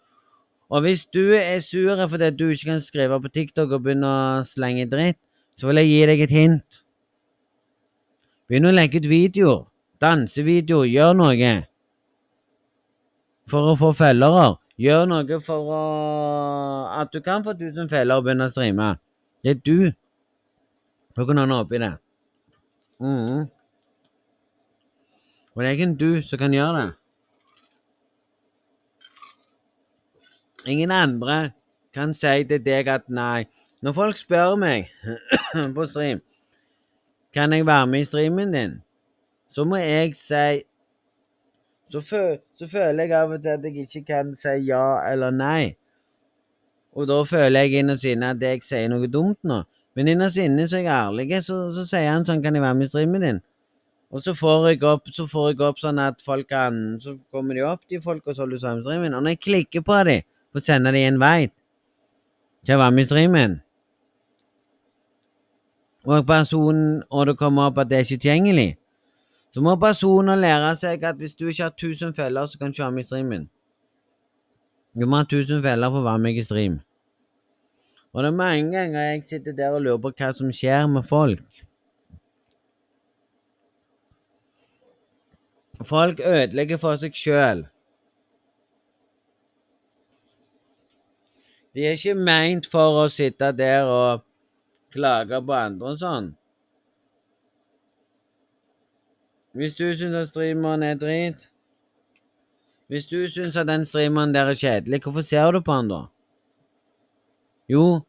[0.69, 4.45] Og hvis du er sur fordi du ikke kan skrive på TikTok og begynne å
[4.45, 5.17] slenge dritt,
[5.57, 6.83] så vil jeg gi deg et hint.
[8.49, 9.67] Begynn å legge ut videoer.
[10.01, 10.89] Dansevideoer.
[10.89, 11.53] Gjør noe.
[13.49, 14.57] For å få følgere.
[14.81, 15.83] Gjør noe for å,
[17.01, 18.93] at du kan få 1000 følgere og begynne å streame.
[19.43, 19.91] Det er du.
[21.19, 21.91] Noen andre oppi det.
[23.03, 23.49] Mm.
[25.55, 26.89] Og det er ikke du som kan gjøre det.
[30.71, 31.39] Ingen andre
[31.95, 33.49] kan si til deg at nei.
[33.83, 34.89] Når folk spør meg
[35.77, 36.23] på stream
[37.35, 38.79] kan jeg være med i streamen din,
[39.49, 40.63] så må jeg si
[41.89, 45.33] så, føl, så føler jeg av og til at jeg ikke kan si ja eller
[45.33, 45.77] nei.
[46.93, 49.63] Og da føler jeg innerst inne at jeg sier noe dumt nå.
[49.97, 52.77] Men innerst inne så er jeg ærlig, så, så sier han sånn Kan jeg være
[52.77, 53.41] med i streamen din?
[54.13, 57.57] Og så får jeg opp, så får jeg opp sånn at folk kan Så kommer
[57.57, 59.17] de opp, de folka som holder sammen streamen.
[59.17, 61.49] Og når jeg klikker på dem, for å sende dem en vei
[62.67, 63.59] til å være med i streamen
[66.07, 68.77] og personen, og det kommer opp at det er ikke tilgjengelig,
[69.55, 72.77] så må personen lære seg at hvis du ikke har 1000 feller, så kan du
[72.77, 73.49] ikke med i streamen.
[75.01, 76.81] Du må ha 1000 feller for å være med i stream.
[78.13, 81.05] Og det er mange ganger jeg sitter der og lurer på hva som skjer med
[81.07, 81.65] folk.
[85.87, 87.67] Folk ødelegger for seg sjøl.
[91.75, 94.25] De er ikke meint for å sitte der og
[94.95, 96.29] klage på andre og sånn.
[99.59, 101.49] Hvis du syns at streameren er drit
[102.89, 106.03] Hvis du syns at den streameren der er kjedelig, hvorfor ser du på han da?
[107.69, 108.01] Jo,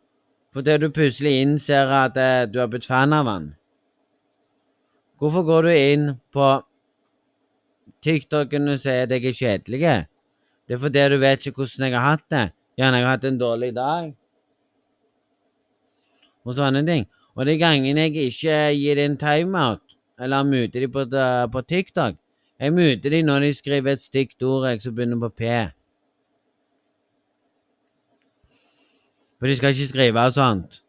[0.55, 3.49] fordi du plutselig innser at eh, du har blitt fan av han.
[5.19, 6.47] Hvorfor går du inn på
[8.05, 9.81] TikToken og sier at jeg er kjedelig?
[10.63, 12.45] Det er fordi du vet ikke hvordan jeg har hatt det.
[12.79, 14.13] Gjerne jeg har hatt en dårlig dag
[16.45, 17.07] og sånne ting.
[17.35, 19.83] Og de gangene jeg ikke gir dem timeout,
[20.19, 21.05] eller muter dem på,
[21.51, 22.17] på, TikTok
[22.59, 25.51] Jeg muter dem når de skriver et stygt ord jeg som begynner på P.
[29.39, 30.81] For de skal ikke skrive sånt.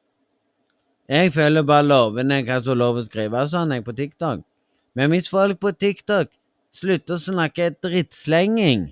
[1.08, 4.42] Jeg følger bare lovene hva som er lov å skrive sånn jeg på TikTok.
[4.98, 6.32] Men hvis folk på TikTok
[6.74, 8.90] slutter å snakke drittslenging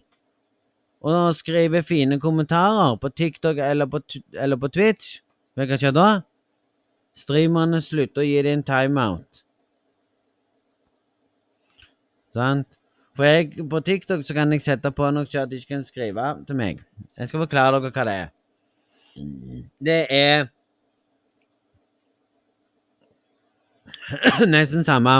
[1.02, 4.00] og skrive fine kommentarer på TikTok eller på,
[4.34, 5.18] eller på Twitch,
[5.54, 6.08] hva skjer da?
[7.18, 9.42] Streamerne slutter å gi deg en timeout.
[12.36, 12.78] Sant?
[13.18, 15.86] For jeg, på TikTok så kan jeg sette på noe så at de ikke kan
[15.86, 16.84] skrive til meg.
[17.18, 18.28] Jeg skal forklare dere hva det er.
[19.82, 20.46] Det er
[24.54, 25.16] nesten samme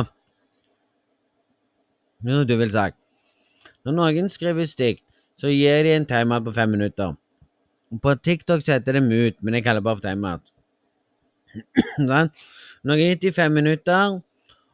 [2.22, 2.96] som du vil sagt.
[3.86, 5.04] Når noen skriver stygt,
[5.38, 7.14] så gir de en timeout på fem minutter.
[8.02, 10.57] På TikTok setter det mut, men jeg kaller det bare for timeout.
[11.98, 14.20] Når jeg har gitt dem fem minutter,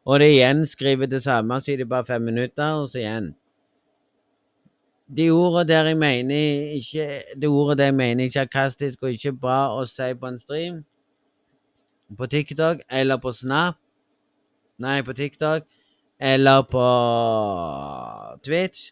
[0.04, 3.34] og det igjen skriver det samme, så er det bare fem minutter, og så igjen.
[5.16, 9.32] De ordene der jeg mener ikke Det ordet der jeg mener er kastisk og ikke
[9.36, 10.78] bra å si på en stream,
[12.18, 13.76] på TikTok eller på Snap
[14.78, 15.62] Nei, på TikTok
[16.18, 16.86] eller på
[18.44, 18.90] Twitch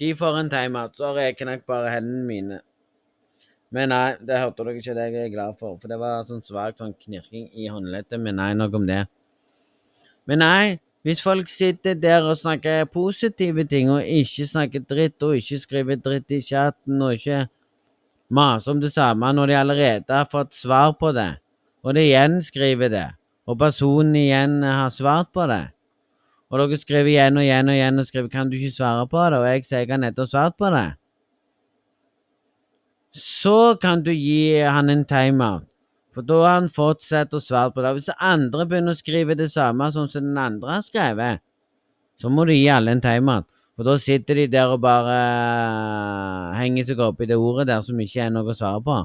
[0.00, 0.96] De får en timeout.
[0.96, 2.60] Så reker jeg bare hendene mine.
[3.72, 4.94] Men nei, det hørte dere ikke.
[4.94, 5.78] Det jeg er glad for.
[5.80, 8.20] For det var sånn svak sånn knirking i håndleddet.
[8.20, 9.06] Men nei, nok om det.
[10.28, 10.64] Men nei,
[11.02, 15.98] hvis folk sitter der og snakker positive ting, og ikke snakker dritt, og ikke skriver
[15.98, 17.46] dritt i chatten, og ikke
[18.32, 21.32] maser om det samme når de allerede har fått svar på det,
[21.82, 23.08] og de igjen skriver det,
[23.50, 25.64] og personen igjen har svart på det,
[26.52, 29.18] og dere skriver igjen og igjen og igjen og skriver 'Kan du ikke svare på
[29.30, 30.94] det?' og jeg sier 'Jeg har nettopp svart på det',
[33.12, 35.68] så kan du gi han en timeout.
[36.12, 37.94] For da har han fortsatt å svare på det.
[37.96, 41.40] Hvis andre begynner å skrive det samme som den andre har skrevet,
[42.20, 43.48] så må du gi alle en timeout.
[43.76, 47.80] For da sitter de der og bare uh, henger seg opp i det ordet der
[47.86, 48.98] som ikke er noe å svare på.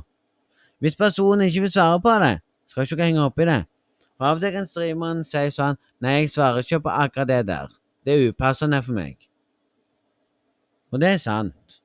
[0.84, 2.34] Hvis personen ikke vil svare på det,
[2.68, 3.62] skal ikke henge opp i det.
[4.18, 7.40] For av og til kan streameren si sånn Nei, jeg svarer ikke på akkurat det
[7.48, 7.72] der.
[8.06, 9.16] Det er upassende for meg.
[10.92, 11.80] Og det er sant.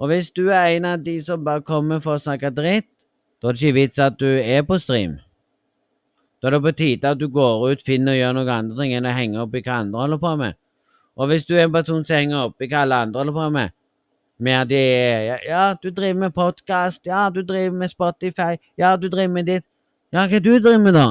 [0.00, 2.88] Og hvis du er en av de som bare kommer for å snakke dritt,
[3.40, 5.14] Da er det ikke vits at du er på stream.
[6.42, 8.92] Da er det på tide at du går ut, finner og gjør noe andre ting
[8.92, 10.58] enn å henge opp i hva andre holder på med.
[11.16, 13.48] Og hvis du er en person som henger opp i hva alle andre holder på
[13.56, 13.72] med,
[14.40, 14.82] med at de
[15.30, 19.48] ja, ja, du driver med podkast, ja, du driver med Spotify, ja, du driver med
[19.48, 19.66] ditt
[20.12, 21.08] Ja, hva du driver med, da?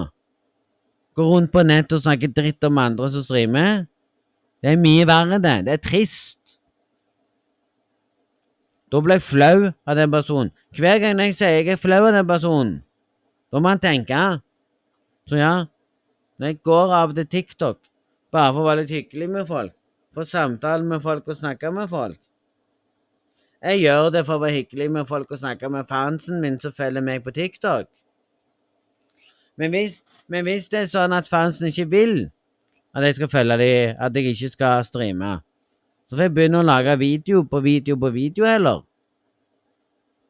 [1.17, 3.85] Gå rundt på nett og snakke dritt om andre som streamer?
[4.61, 5.55] Det er mye verre, det.
[5.65, 6.38] Det er trist.
[8.89, 10.53] Da blir jeg flau av den personen.
[10.73, 12.79] Hver gang jeg sier jeg er flau av den personen,
[13.53, 14.21] da må han tenke.
[15.29, 15.67] Så ja,
[16.39, 17.77] når jeg går av til TikTok
[18.33, 19.75] bare for å være litt hyggelig med folk,
[20.13, 22.17] for å samtale med folk og snakke med folk
[23.61, 26.71] Jeg gjør det for å være hyggelig med folk og snakke med fansen min som
[26.71, 27.89] følger meg på TikTok.
[29.59, 29.97] Men hvis,
[30.31, 32.15] men hvis det er sånn at fansen ikke vil
[32.95, 35.33] at jeg skal følge dem, at jeg ikke skal streame,
[36.09, 38.81] så får jeg begynne å lage video på video på video heller.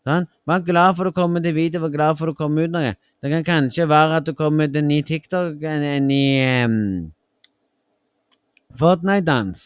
[0.07, 0.25] Sånn?
[0.47, 2.93] Vær glad for å komme til video, vær glad for å komme ut noe.
[3.23, 6.23] Det kan kanskje være at du kommer ut en ny TikTok, en, en ny
[6.65, 6.79] um,
[8.79, 9.63] Fortnite-dans.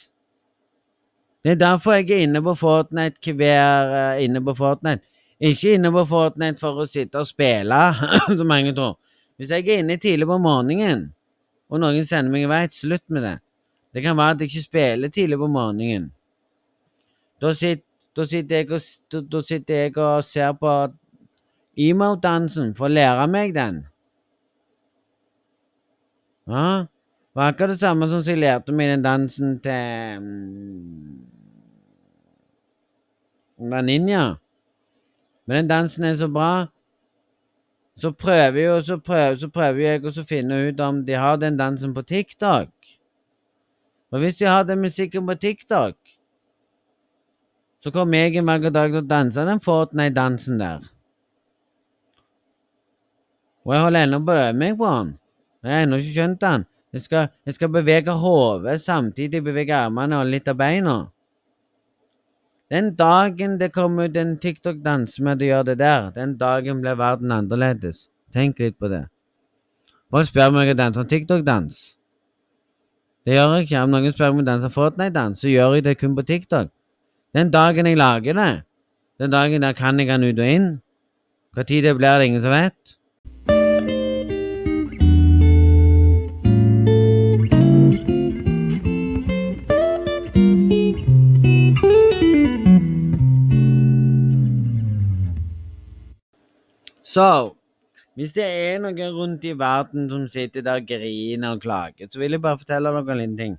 [1.44, 5.06] Det er derfor jeg er inne på Fortnite hver uh, inne på Fortnite.
[5.44, 7.82] Ikke inne på Fortnite for å sitte og spille,
[8.38, 9.00] som mange tror.
[9.38, 11.10] Hvis jeg er inne tidlig på morgenen,
[11.74, 13.38] og noen sender meg i vei, slutt med det.
[13.94, 16.14] Det kan være at jeg ikke spiller tidlig på morgenen.
[17.42, 17.86] Da sitter,
[18.16, 18.82] da sitter, jeg, og,
[19.32, 20.72] da sitter jeg og ser på
[21.78, 23.84] emo-dansen for å lære meg den.
[26.48, 26.86] Ja,
[27.34, 30.18] var akkurat det samme som jeg lærte meg den dansen til
[33.58, 34.36] um, Ninja.
[35.46, 36.68] Men den dansen er så bra
[37.96, 41.60] så prøver, jeg, så, prøver, så prøver jeg å finne ut om de har den
[41.60, 42.72] dansen på TikTok.
[44.14, 45.96] Og hvis de har den musikken på TikTok,
[47.82, 50.86] så kommer jeg i vakker dag til å danse den Fortnite-dansen der.
[53.66, 55.10] Og jeg holder ennå på å øve meg på den.
[55.64, 56.66] Jeg har ennå ikke skjønt den.
[56.94, 60.98] Jeg skal, jeg skal bevege hodet samtidig bevege armene og litt av beina.
[62.70, 67.00] Den dagen det kommer ut en TikTok-dans med å gjøre det der, den dagen blir
[67.02, 68.08] verden annerledes.
[68.34, 69.08] Tenk litt på det.
[70.14, 71.82] Folk spør meg om jeg danser TikTok-dans.
[73.26, 73.80] Det gjør jeg ikke.
[73.80, 76.72] Om noen spør om jeg danser Fortnite-dans, så gjør jeg det kun på TikTok.
[77.34, 78.52] Den dagen jeg lager det,
[79.20, 80.68] den dagen der kan jeg den ut og inn.
[81.56, 82.98] Når det blir, det ingen som vet.
[97.14, 97.54] Så
[98.16, 102.20] hvis det er noen rundt i verden som sitter der og griner og klager, så
[102.22, 103.56] vil jeg bare fortelle dere en liten ting.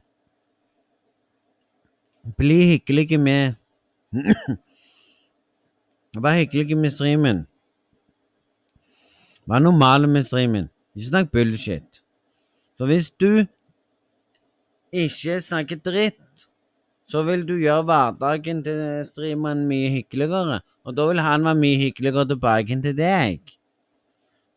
[2.38, 3.54] Bli hyggelig med
[6.22, 7.46] Vær hyggelig med streamen.
[9.50, 10.70] Vær normal med streamen.
[10.94, 12.02] Ikke snakk bullshit.
[12.78, 13.46] Så hvis du
[14.92, 16.46] ikke snakker dritt,
[17.10, 20.60] så vil du gjøre hverdagen til streameren mye hyggeligere.
[20.84, 23.40] Og da vil han være mye hyggeligere tilbake til deg.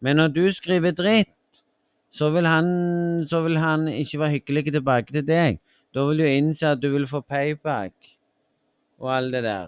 [0.02, 1.34] Men når du skriver dritt,
[2.12, 2.68] så vil han,
[3.28, 5.60] så vil han ikke være hyggelig tilbake til deg.
[5.94, 7.94] Da vil du innse at du vil få payback
[9.00, 9.68] og alt det der.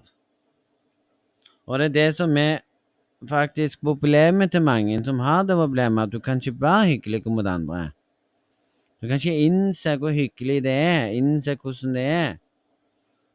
[1.68, 2.60] Og det er det som er
[3.30, 7.48] faktisk problemet til mange som har det problemet, at du kan ikke være hyggelig mot
[7.48, 7.92] andre.
[9.02, 12.38] Du kan ikke innse hvor hyggelig det er, innse hvordan det er.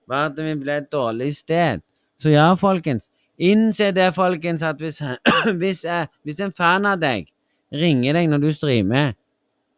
[0.09, 1.81] Verden vil bli et dårlig sted.
[2.19, 3.09] Så ja, folkens,
[3.39, 5.01] Innse det, folkens, at hvis,
[5.61, 7.27] hvis, eh, hvis, en fan av deg
[7.75, 9.15] ringer deg når du streamer,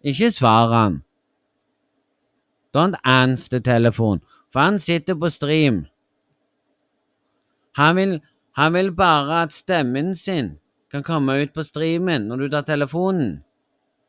[0.04, 1.00] ikke svar han.
[2.76, 4.20] Don't answer telefon,
[4.52, 5.86] for han sitter på stream.
[7.76, 8.20] Han vil,
[8.56, 10.56] han vil bare at stemmen sin
[10.92, 13.38] kan komme ut på streamen når du tar telefonen.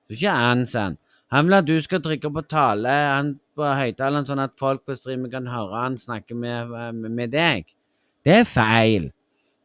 [0.08, 0.98] Så ikke answer han.
[1.32, 4.96] Han vil at du skal trykke på tale han på høyttaleren, sånn at folk på
[4.96, 7.68] streamen kan høre han snakke med, med, med deg.
[8.24, 9.10] Det er feil.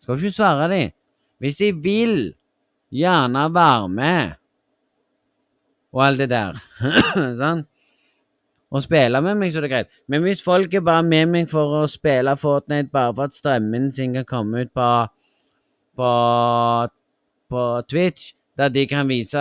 [0.02, 0.94] Skal ikke svare dem.
[1.42, 2.16] Hvis de vil
[2.92, 4.38] gjerne være med
[5.92, 6.56] og alt det der.
[7.40, 7.66] sånn?
[8.72, 9.90] Og spille med meg, så det er greit.
[10.08, 13.92] Men hvis folk er bare med meg for å spille Fortnite bare for at strømmen
[13.92, 14.88] sin kan komme ut på,
[16.00, 16.10] på,
[17.52, 19.38] på Twitch, der de kan vise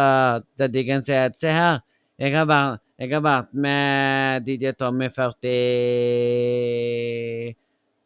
[0.59, 1.79] Der de kan si at Se her,
[2.19, 7.60] jeg har vært, jeg har vært med DJ Tommy 40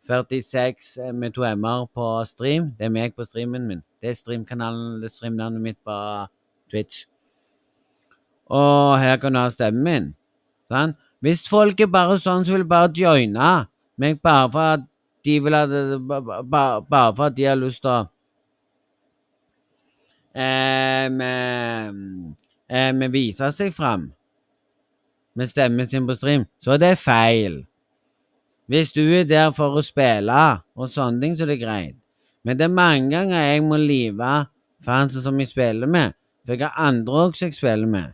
[0.08, 2.72] 46 eh, med to m-er på stream.
[2.78, 3.84] Det er meg på streamen min.
[4.02, 5.96] Det er streamkanalen, det er streamnavnet mitt på
[6.72, 7.06] Twitch.
[8.46, 10.12] Og her kan du ha stemmen min.
[10.70, 10.96] Sånn?
[11.26, 13.66] Hvis folk er bare sånn så vil bare joine
[14.02, 14.84] meg bare for at
[15.26, 18.02] de vil ha bare, bare for at de har lyst til å
[20.38, 21.08] eh,
[22.70, 24.12] eh, vise seg fram
[25.36, 27.64] med stemmen sin på stream, så er det feil.
[28.68, 30.42] Hvis du er der for å spille
[30.76, 31.98] og sånne ting, så er det greit.
[32.46, 34.34] Men det er mange ganger jeg må live
[34.86, 36.14] fansen som jeg spiller med,
[36.46, 38.14] for jeg har andre også jeg spiller med.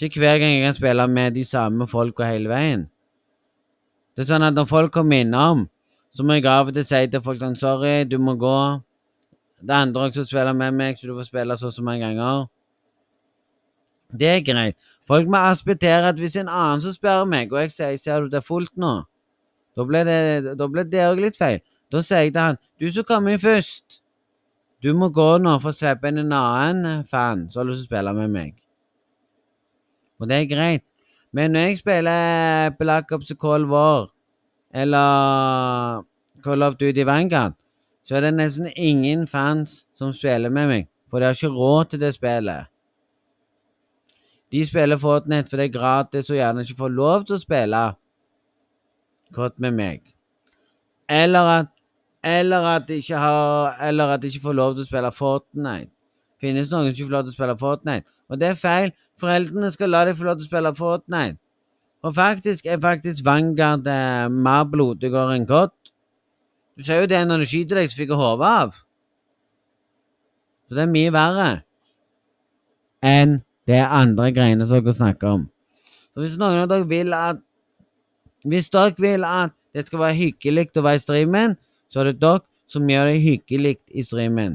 [0.00, 2.86] Ikke hver gang jeg kan spille med de samme folka hele veien.
[4.16, 5.66] Det er sånn at når folk kommer innom,
[6.10, 8.80] så må jeg av og til si til folk sånn Sorry, du må gå.
[9.60, 11.84] Det er andre også som spiller med meg, så du får spille så og så
[11.84, 12.48] mange ganger.
[14.10, 14.78] Det er greit.
[15.10, 18.28] Folk må aspektere at hvis en annen som spør meg, og jeg sier 'ser du
[18.30, 19.02] det er fullt nå',
[19.76, 20.66] da ble det, da
[21.10, 21.58] òg litt feil.
[21.90, 23.98] Da sier jeg til han 'du som kom inn først',
[24.82, 27.88] du må gå nå for å slippe inn en annen fan som har lyst til
[27.88, 28.54] å spille med meg.
[30.20, 30.84] Og det er greit.
[31.32, 34.08] Men når jeg spiller Black Ops Cold War
[34.72, 36.04] eller
[36.44, 37.58] Call of Duty Vanguard,
[38.04, 41.90] så er det nesten ingen fans som spiller med meg, for de har ikke råd
[41.90, 42.69] til det spillet.
[44.50, 47.82] De spiller Fortnite for det er gratis og gjerne ikke får lov til å spille
[49.34, 50.00] kort med meg.
[51.10, 51.70] Eller at,
[52.26, 55.90] eller at de ikke har Eller at de ikke får lov til å spille Fortnite.
[56.40, 58.06] Finnes noen som ikke får lov til å spille Fortnite.
[58.30, 58.92] Og det er feil.
[59.20, 61.38] Foreldrene skal la dem få lov til å spille Fortnite.
[62.02, 65.76] Og faktisk er faktisk Vanguard eh, mer blodigere enn godt.
[66.78, 68.78] Du ser jo det når du skyter deg, så fikk jeg hodet av.
[70.68, 71.50] Så det er mye verre
[73.04, 73.40] enn
[73.70, 75.46] det er andre greiene som dere snakker om.
[76.10, 77.38] Så hvis noen av dere vil at
[78.40, 81.56] Hvis dere vil at det skal være hyggelig å være i streamen,
[81.92, 82.40] så er det dere
[82.72, 84.54] som gjør det hyggelig i streamen.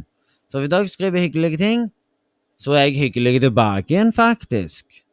[0.50, 1.84] Så hvis dere skriver hyggelige ting,
[2.58, 5.06] så er jeg hyggelig tilbake igjen, faktisk.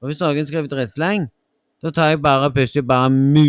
[0.00, 1.28] Og hvis noen skriver drittsleng,
[1.84, 3.44] da tar jeg bare puster bare mu...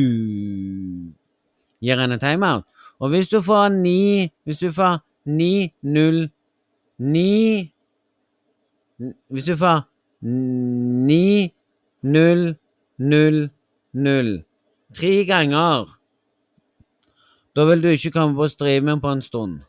[1.80, 2.68] Gir henne timeout.
[3.00, 6.30] Og hvis du får ni Hvis du får ni, null,
[7.00, 7.72] ni
[9.30, 9.84] Hvis du får
[10.26, 11.54] ni,
[12.02, 12.56] null,
[12.98, 13.40] null,
[13.94, 14.36] null
[14.96, 15.90] tre ganger,
[17.56, 19.60] da vil du ikke komme på streamen på en stund.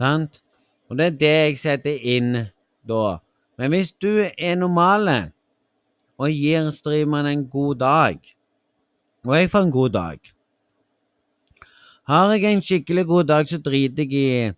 [0.00, 0.42] Sant?
[0.90, 2.32] Og det er det jeg setter inn
[2.86, 3.18] da.
[3.58, 5.08] Men hvis du er normal
[6.18, 8.18] og gir streameren en god dag,
[9.26, 10.18] og jeg får en god dag
[12.06, 14.52] Har jeg en skikkelig god dag, så driter jeg i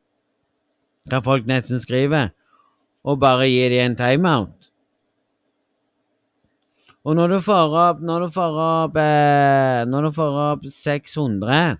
[1.08, 2.28] hva folk nesten skriver,
[3.08, 4.54] og bare gir dem en timeout.
[7.08, 11.78] Og når du får opp Når du får opp eh, Når du får opp 600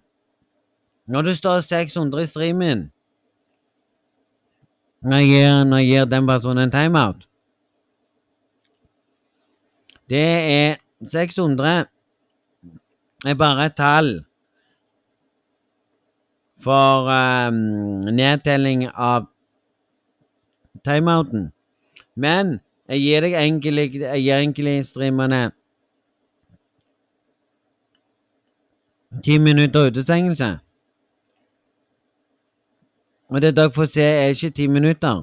[1.11, 2.85] Når du står 600 i streamen
[5.03, 7.26] Når gir, når gir den personen en timeout
[10.09, 10.24] Det
[10.55, 11.89] er 600
[13.26, 14.12] er bare et tall
[16.62, 17.59] for um,
[18.14, 19.26] nedtelling av
[20.89, 21.51] timeouten.
[22.16, 22.59] Men
[22.89, 25.43] jeg gir deg egentlig, jeg gir egentlig streamerne
[29.24, 30.59] ti minutter utestengelse.
[33.28, 35.22] Og det dere får se, er ikke ti minutter.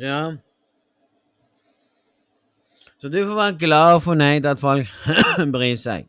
[0.00, 0.36] Ja.
[3.00, 4.86] Så du får være glad og fornøyd at folk
[5.54, 6.06] bryr seg.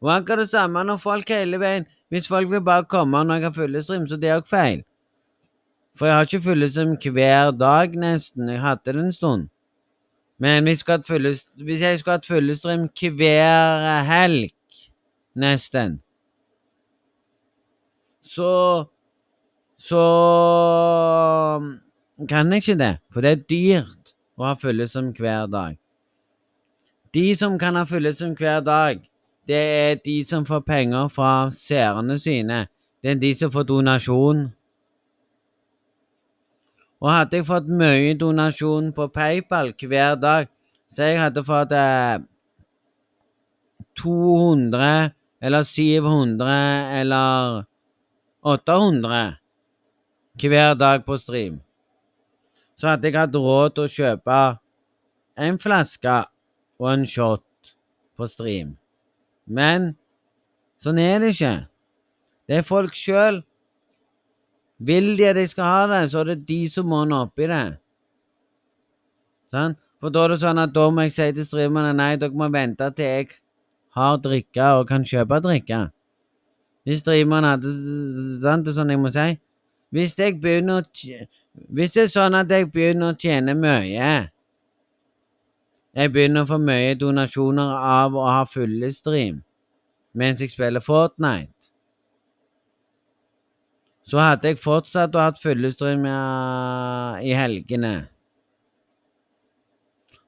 [0.00, 3.44] Og akkurat det samme når folk hele veien Hvis folk vil bare komme når jeg
[3.44, 4.82] har fyllestream, så det er òg feil.
[5.98, 8.48] For jeg har ikke fyllestream hver dag, nesten.
[8.48, 9.48] Jeg hadde det en stund.
[10.38, 10.84] Men hvis,
[11.80, 14.52] jeg skulle hatt fyllestream hver helg,
[15.34, 16.00] nesten
[18.22, 18.84] Så
[19.78, 20.02] Så
[22.28, 22.98] kan jeg ikke det.
[23.12, 25.76] For det er dyrt å ha fyllestream hver dag.
[27.14, 29.07] De som kan ha fyllestream hver dag,
[29.48, 32.66] det er de som får penger fra seerne sine.
[33.02, 34.42] Det er de som får donasjon.
[37.00, 40.48] Og hadde jeg fått mye donasjon på PayPal hver dag,
[40.90, 42.18] så jeg hadde fått eh,
[44.02, 46.50] 200 eller 700
[47.00, 47.64] eller
[48.42, 49.38] 800
[50.38, 51.60] hver dag på stream,
[52.76, 54.40] så hadde jeg hatt råd til å kjøpe
[55.38, 56.18] en flaske
[56.78, 57.72] og en shot
[58.18, 58.76] på stream.
[59.48, 59.94] Men
[60.82, 61.54] sånn er det ikke.
[62.48, 63.42] Det er folk sjøl.
[64.78, 67.48] Vil de at jeg skal ha det, så er det de som må nå oppi
[67.50, 67.64] det.
[69.50, 69.74] Sånn?
[69.98, 72.46] For da er det sånn at da må jeg si til streamerne nei, dere må
[72.54, 73.32] vente til jeg
[73.98, 75.80] har drikke og kan kjøpe drikke.
[76.86, 77.72] Hvis streamerne hadde
[78.44, 79.28] Sant, det er sånn jeg må si.
[79.92, 80.80] Hvis jeg å
[81.74, 84.28] Hvis det er sånn at jeg begynner å tjene mye
[85.96, 89.42] Jeg begynner å få mye donasjoner av å ha fulle stream
[90.18, 91.52] mens jeg spiller Fortnite.
[94.08, 98.08] Så hadde jeg fortsatt å ha fulle stream i helgene.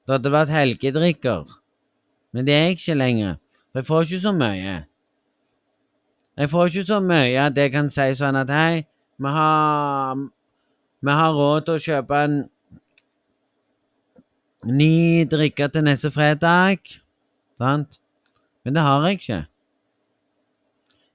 [0.05, 1.49] Det hadde vært helgedrikker.
[2.31, 3.35] Men det er jeg ikke lenger.
[3.71, 4.75] For jeg får ikke så mye.
[6.37, 8.83] Jeg får ikke så mye at jeg kan si sånn at hei,
[9.21, 10.21] vi har,
[11.01, 12.37] vi har råd til å kjøpe en
[14.65, 16.79] ni drikker til neste fredag.
[17.57, 17.99] Sant?
[18.63, 19.45] Men det har jeg ikke.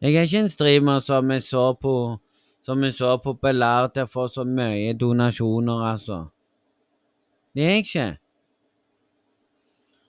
[0.01, 2.19] Jeg er ikke en streamer som er så, på,
[2.63, 6.27] som er så populær til å få så mye donasjoner, altså.
[7.55, 8.09] Det er jeg ikke.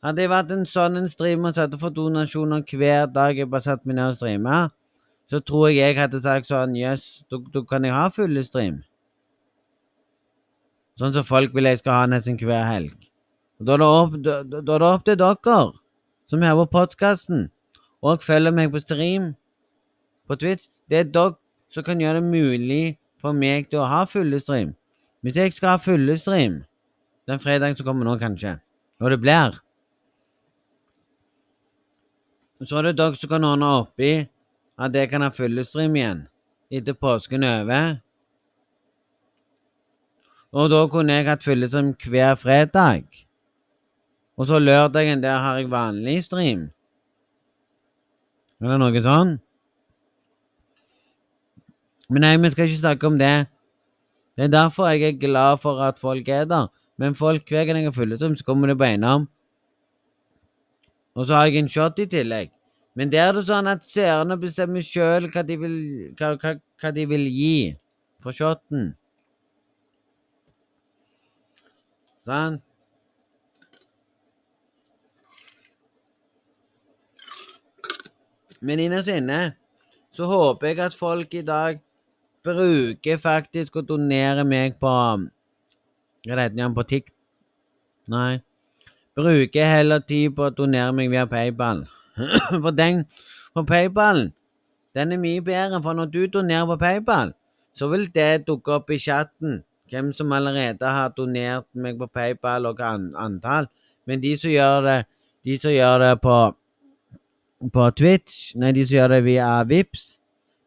[0.03, 3.85] Hadde jeg vært en sånn streamer som hadde fått donasjoner hver dag jeg bare satt
[3.85, 4.59] meg ned og streama,
[5.31, 8.81] så tror jeg jeg hadde sagt sånn Jøss, yes, da kan jeg ha fulle stream.
[10.97, 13.06] Sånn som folk vil jeg skal ha nesten hver helg.
[13.59, 15.59] Da er det opp, til dere
[16.29, 17.47] som hører på podkasten
[18.05, 19.31] og følger meg på stream
[20.29, 20.67] på Twitch.
[20.89, 21.37] Det er dere
[21.73, 24.75] som kan gjøre det mulig for meg til å ha fulle stream.
[25.25, 26.61] Hvis jeg skal ha fulle stream
[27.27, 28.59] den fredagen som kommer nå, kanskje,
[29.01, 29.57] og det blir
[32.61, 34.27] Så er det dere som kan ordne oppi
[34.77, 36.27] at jeg kan ha fulle stream igjen
[36.73, 37.97] etter påsken er over.
[40.53, 43.26] Og da kunne jeg hatt fullestream hver fredag.
[44.37, 46.67] Og så lørdagen der har jeg vanlig stream.
[48.61, 49.37] Eller noe sånn.
[52.07, 53.47] Men nei, vi skal ikke snakke om det.
[54.37, 56.69] Det er derfor jeg er glad for at folk er der.
[56.97, 59.25] Men folk hver gang jeg er fullestream, så kommer det beina om.
[61.17, 62.53] Og så har jeg en shot i tillegg.
[62.97, 67.27] Men der er det sånn at seerne bestemmer sjøl hva, hva, hva, hva, de vil
[67.29, 67.57] gi
[68.21, 68.87] for shoten.
[72.25, 72.57] Sånn?
[78.61, 79.41] Men innerst inne
[80.13, 81.79] så håper jeg at folk i dag
[82.47, 84.93] bruker faktisk å donere meg på
[86.27, 87.13] Hva heter det på TikTok?
[88.07, 88.39] Nei.
[89.17, 91.85] Bruker heller tid på å donere meg via PayPal.
[92.63, 93.03] for den
[93.53, 94.29] på PayPal
[94.97, 97.33] den er mye bedre, for når du donerer på PayPal,
[97.77, 99.59] så vil det dukke opp i chatten
[99.91, 103.69] hvem som allerede har donert meg på PayPal og antall.
[104.07, 104.97] Men de som gjør det,
[105.45, 106.37] de som gjør det på,
[107.73, 110.05] på Twitch, nei, de som gjør det via Vips,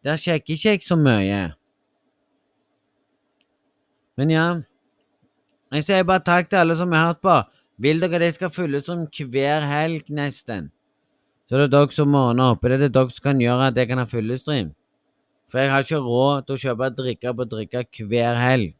[0.04, 1.40] der sjekker ikke jeg så mye.
[4.18, 4.48] Men ja,
[5.70, 7.36] jeg sier bare takk til alle som har hørt på.
[7.80, 10.68] Vil dere at jeg skal fylles som hver helg nesten?
[11.48, 12.62] Så det er dere som må ordne opp.
[12.62, 14.74] Det er det dere som kan gjøre at jeg kan ha fyllestream.
[15.50, 18.74] For jeg har ikke råd til å kjøpe drikke på drikke hver helg.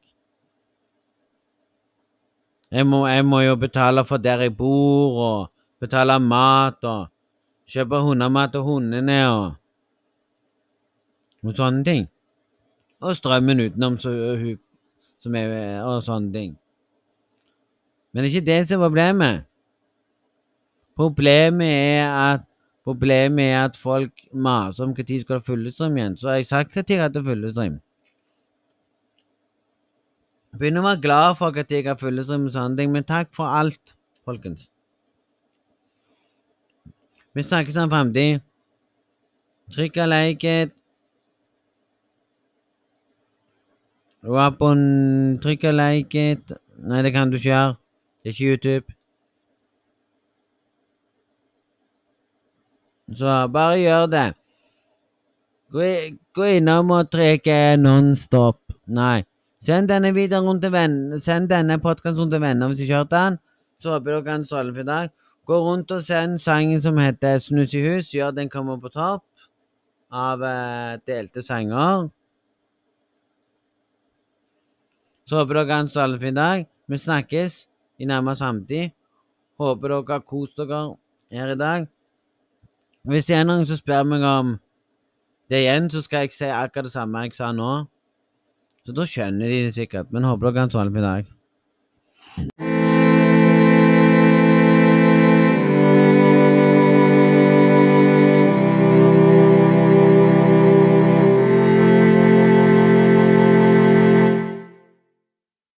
[2.71, 7.09] Jeg må, jeg må, jo betale for der jeg bor, og betale mat, og
[7.71, 9.53] kjøpe hundemat til hundene, og,
[11.45, 12.09] og sånne ting.
[13.01, 14.13] Og strømmen utenom, så,
[15.23, 15.55] som er,
[15.87, 16.53] og sånne ting.
[18.13, 19.43] Men det er ikke det som er problemet.
[20.99, 22.47] Problemet er at
[22.85, 26.17] Problemet er at folk maser om når skal ha fullstrøm igjen.
[26.17, 27.79] Så har jeg sagt når jeg hadde fullstrøm.
[30.59, 33.47] Begynner å være glad for når jeg har fullstrøm og sånne ting, men takk for
[33.47, 33.95] alt,
[34.25, 34.71] folkens.
[37.35, 38.41] Vi snakkes om framtid.
[39.71, 40.73] Trykk av like it.
[44.27, 45.39] abon...
[45.43, 46.53] trykk av like it.
[46.83, 47.77] Nei, det kan du ikke gjøre.
[48.23, 48.97] Det er ikke YouTube.
[53.15, 54.27] Så bare gjør det.
[55.71, 55.87] Gå,
[56.35, 57.47] gå innom og trykk
[57.79, 58.59] Nonstop.
[58.91, 59.23] Nei.
[59.63, 61.19] Send denne videoen rundt til venner.
[61.23, 63.41] Send denne podkasten til venner hvis du ikke har hørt den.
[63.81, 65.11] Så håper dere stråle for i dag.
[65.51, 68.13] Gå rundt og send sangen som heter 'Snus i hus'.
[68.15, 69.25] Gjør den kommer på topp
[70.13, 72.11] av eh, delte sanger.
[75.27, 76.67] Så håper dere har en strålende dag.
[76.89, 77.67] Vi snakkes
[77.99, 78.91] i nærmere samtid.
[79.59, 80.97] Håper dere har kost dere
[81.33, 81.89] her i dag.
[83.05, 84.59] Hvis det er noen som spør meg om
[85.51, 87.87] det igjen, så skal jeg si akkurat det samme jeg sa nå.
[88.87, 90.13] Så da skjønner de det sikkert.
[90.13, 92.70] Men håper dere har en strålende dag.